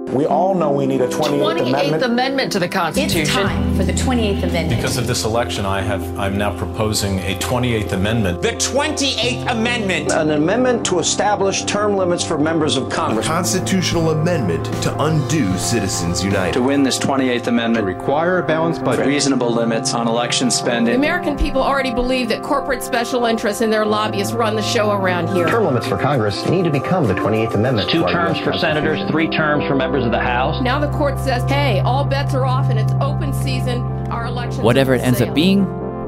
We 0.09 0.25
all 0.27 0.53
know 0.53 0.71
we 0.71 0.85
need 0.85 1.01
a 1.01 1.07
28th, 1.07 1.57
28th 1.57 1.67
amendment. 1.67 2.03
amendment 2.03 2.51
to 2.51 2.59
the 2.59 2.67
Constitution. 2.67 3.21
It's 3.21 3.31
time 3.31 3.75
for 3.75 3.83
the 3.83 3.91
28th 3.91 4.43
Amendment. 4.43 4.69
Because 4.69 4.97
of 4.97 5.07
this 5.07 5.25
election, 5.25 5.65
I 5.65 5.81
have 5.81 6.19
I'm 6.19 6.37
now 6.37 6.55
proposing 6.55 7.19
a 7.19 7.35
28th 7.39 7.91
amendment. 7.91 8.41
The 8.41 8.51
28th 8.51 9.51
Amendment. 9.51 10.11
An 10.11 10.31
amendment 10.31 10.85
to 10.85 10.99
establish 10.99 11.63
term 11.63 11.97
limits 11.97 12.23
for 12.23 12.37
members 12.37 12.77
of 12.77 12.89
Congress. 12.89 13.25
A 13.25 13.29
constitutional 13.29 14.11
amendment 14.11 14.65
to 14.83 14.95
undo 15.03 15.57
Citizens 15.57 16.23
United. 16.23 16.53
To 16.53 16.61
win 16.61 16.83
this 16.83 16.99
28th 16.99 17.47
amendment, 17.47 17.85
require 18.05 18.37
a 18.37 18.45
balanced 18.45 18.83
budget, 18.83 19.07
reasonable 19.07 19.51
limits 19.51 19.95
on 19.95 20.07
election 20.07 20.51
spending. 20.51 20.93
The 20.93 20.95
American 20.95 21.35
people 21.35 21.63
already 21.63 21.91
believe 21.91 22.29
that 22.29 22.43
corporate 22.43 22.83
special 22.83 23.25
interests 23.25 23.63
and 23.63 23.73
their 23.73 23.83
lobbyists 23.83 24.31
run 24.31 24.55
the 24.55 24.61
show 24.61 24.91
around 24.91 25.27
here. 25.29 25.47
Term 25.47 25.65
limits 25.65 25.87
for 25.87 25.97
Congress 25.97 26.47
need 26.47 26.65
to 26.65 26.69
become 26.69 27.07
the 27.07 27.15
28th 27.15 27.55
Amendment. 27.55 27.89
Two 27.89 28.05
terms 28.05 28.37
for 28.37 28.53
senators, 28.53 29.09
three 29.09 29.27
terms 29.27 29.65
for 29.65 29.73
members 29.73 30.05
of 30.05 30.11
the 30.11 30.19
House. 30.19 30.61
Now 30.61 30.77
the 30.77 30.95
court 30.95 31.17
says, 31.17 31.41
hey, 31.49 31.79
all 31.79 32.05
bets 32.05 32.35
are 32.35 32.45
off 32.45 32.69
and 32.69 32.77
it's 32.77 32.93
open 33.01 33.33
season. 33.33 33.81
Our 34.11 34.27
election. 34.27 34.61
Whatever 34.61 34.93
it 34.93 35.01
ends 35.01 35.19
up 35.19 35.33
being, 35.33 35.65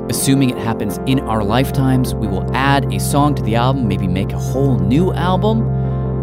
assuming 0.07 0.51
it 0.51 0.57
happens 0.59 0.99
in 1.07 1.21
our 1.21 1.43
lifetimes, 1.43 2.13
we 2.13 2.27
will 2.27 2.47
add 2.55 2.93
a 2.93 2.99
song 2.99 3.33
to 3.33 3.41
the 3.41 3.55
album, 3.55 3.87
maybe 3.87 4.05
make 4.05 4.33
a 4.33 4.39
whole 4.39 4.77
new 4.77 5.13
album. 5.13 5.61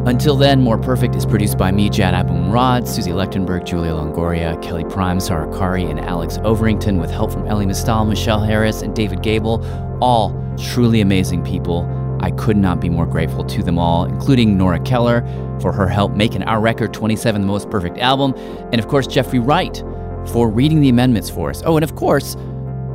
Until 0.06 0.36
then, 0.36 0.60
More 0.60 0.76
Perfect 0.76 1.14
is 1.14 1.24
produced 1.24 1.56
by 1.56 1.72
me, 1.72 1.88
Jad 1.88 2.12
Abumrad, 2.12 2.86
Susie 2.86 3.12
Lechtenberg, 3.12 3.64
Julia 3.64 3.92
Longoria, 3.92 4.60
Kelly 4.62 4.84
Prime, 4.84 5.18
Sarah 5.18 5.46
Qari, 5.46 5.88
and 5.88 5.98
Alex 5.98 6.36
Overington, 6.38 7.00
with 7.00 7.10
help 7.10 7.32
from 7.32 7.46
Elie 7.46 7.64
Mystal, 7.64 8.04
Michelle 8.04 8.42
Harris, 8.42 8.82
and 8.82 8.94
David 8.94 9.22
Gable. 9.22 9.64
All 10.02 10.38
truly 10.58 11.00
amazing 11.00 11.42
people. 11.42 11.88
I 12.20 12.32
could 12.32 12.58
not 12.58 12.80
be 12.80 12.90
more 12.90 13.06
grateful 13.06 13.44
to 13.44 13.62
them 13.62 13.78
all, 13.78 14.04
including 14.04 14.58
Nora 14.58 14.78
Keller 14.80 15.22
for 15.58 15.72
her 15.72 15.88
help 15.88 16.12
making 16.12 16.42
our 16.42 16.60
record 16.60 16.92
27 16.92 17.40
the 17.40 17.46
most 17.46 17.70
perfect 17.70 17.96
album, 17.96 18.34
and 18.72 18.78
of 18.78 18.88
course, 18.88 19.06
Jeffrey 19.06 19.38
Wright 19.38 19.82
for 20.26 20.50
reading 20.50 20.80
the 20.80 20.90
amendments 20.90 21.30
for 21.30 21.48
us. 21.48 21.62
Oh, 21.64 21.78
and 21.78 21.84
of 21.84 21.94
course, 21.96 22.34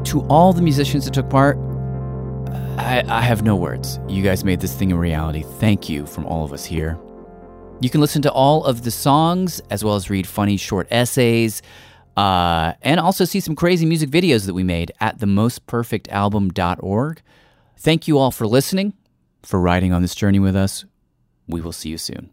to 0.04 0.22
all 0.30 0.54
the 0.54 0.62
musicians 0.62 1.06
that 1.06 1.16
took 1.16 1.28
part, 1.28 1.58
I, 2.78 3.04
I, 3.08 3.22
have 3.22 3.44
no 3.44 3.56
words. 3.56 4.00
You 4.08 4.24
guys 4.24 4.44
made 4.44 4.62
this 4.62 4.74
thing 4.74 4.92
a 4.92 4.96
reality. 4.96 5.44
Thank 5.60 5.90
you 5.90 6.06
from 6.06 6.26
all 6.26 6.46
of 6.46 6.54
us 6.54 6.66
here. 6.66 6.98
You 7.82 7.90
can 7.90 8.02
listen 8.02 8.22
to 8.24 8.32
all 8.32 8.66
of 8.66 8.84
the 8.84 8.92
songs 8.92 9.62
as 9.70 9.84
well 9.84 9.96
as 9.96 10.10
read 10.10 10.28
funny 10.28 10.58
short 10.58 10.88
essays 10.92 11.62
uh, 12.18 12.74
and 12.82 13.00
also 13.00 13.26
see 13.26 13.40
some 13.40 13.56
crazy 13.56 13.86
music 13.86 14.10
videos 14.10 14.46
that 14.46 14.54
we 14.54 14.64
made 14.64 14.92
at 15.00 15.20
themostperfectalbum.org. 15.20 17.22
Thank 17.78 18.08
you 18.08 18.18
all 18.18 18.32
for 18.32 18.46
listening, 18.46 18.94
for 19.44 19.60
riding 19.60 19.94
on 19.94 20.02
this 20.02 20.16
journey 20.16 20.40
with 20.40 20.56
us. 20.56 20.86
We 21.48 21.62
will 21.62 21.72
see 21.72 21.90
you 21.90 21.98
soon. 21.98 22.30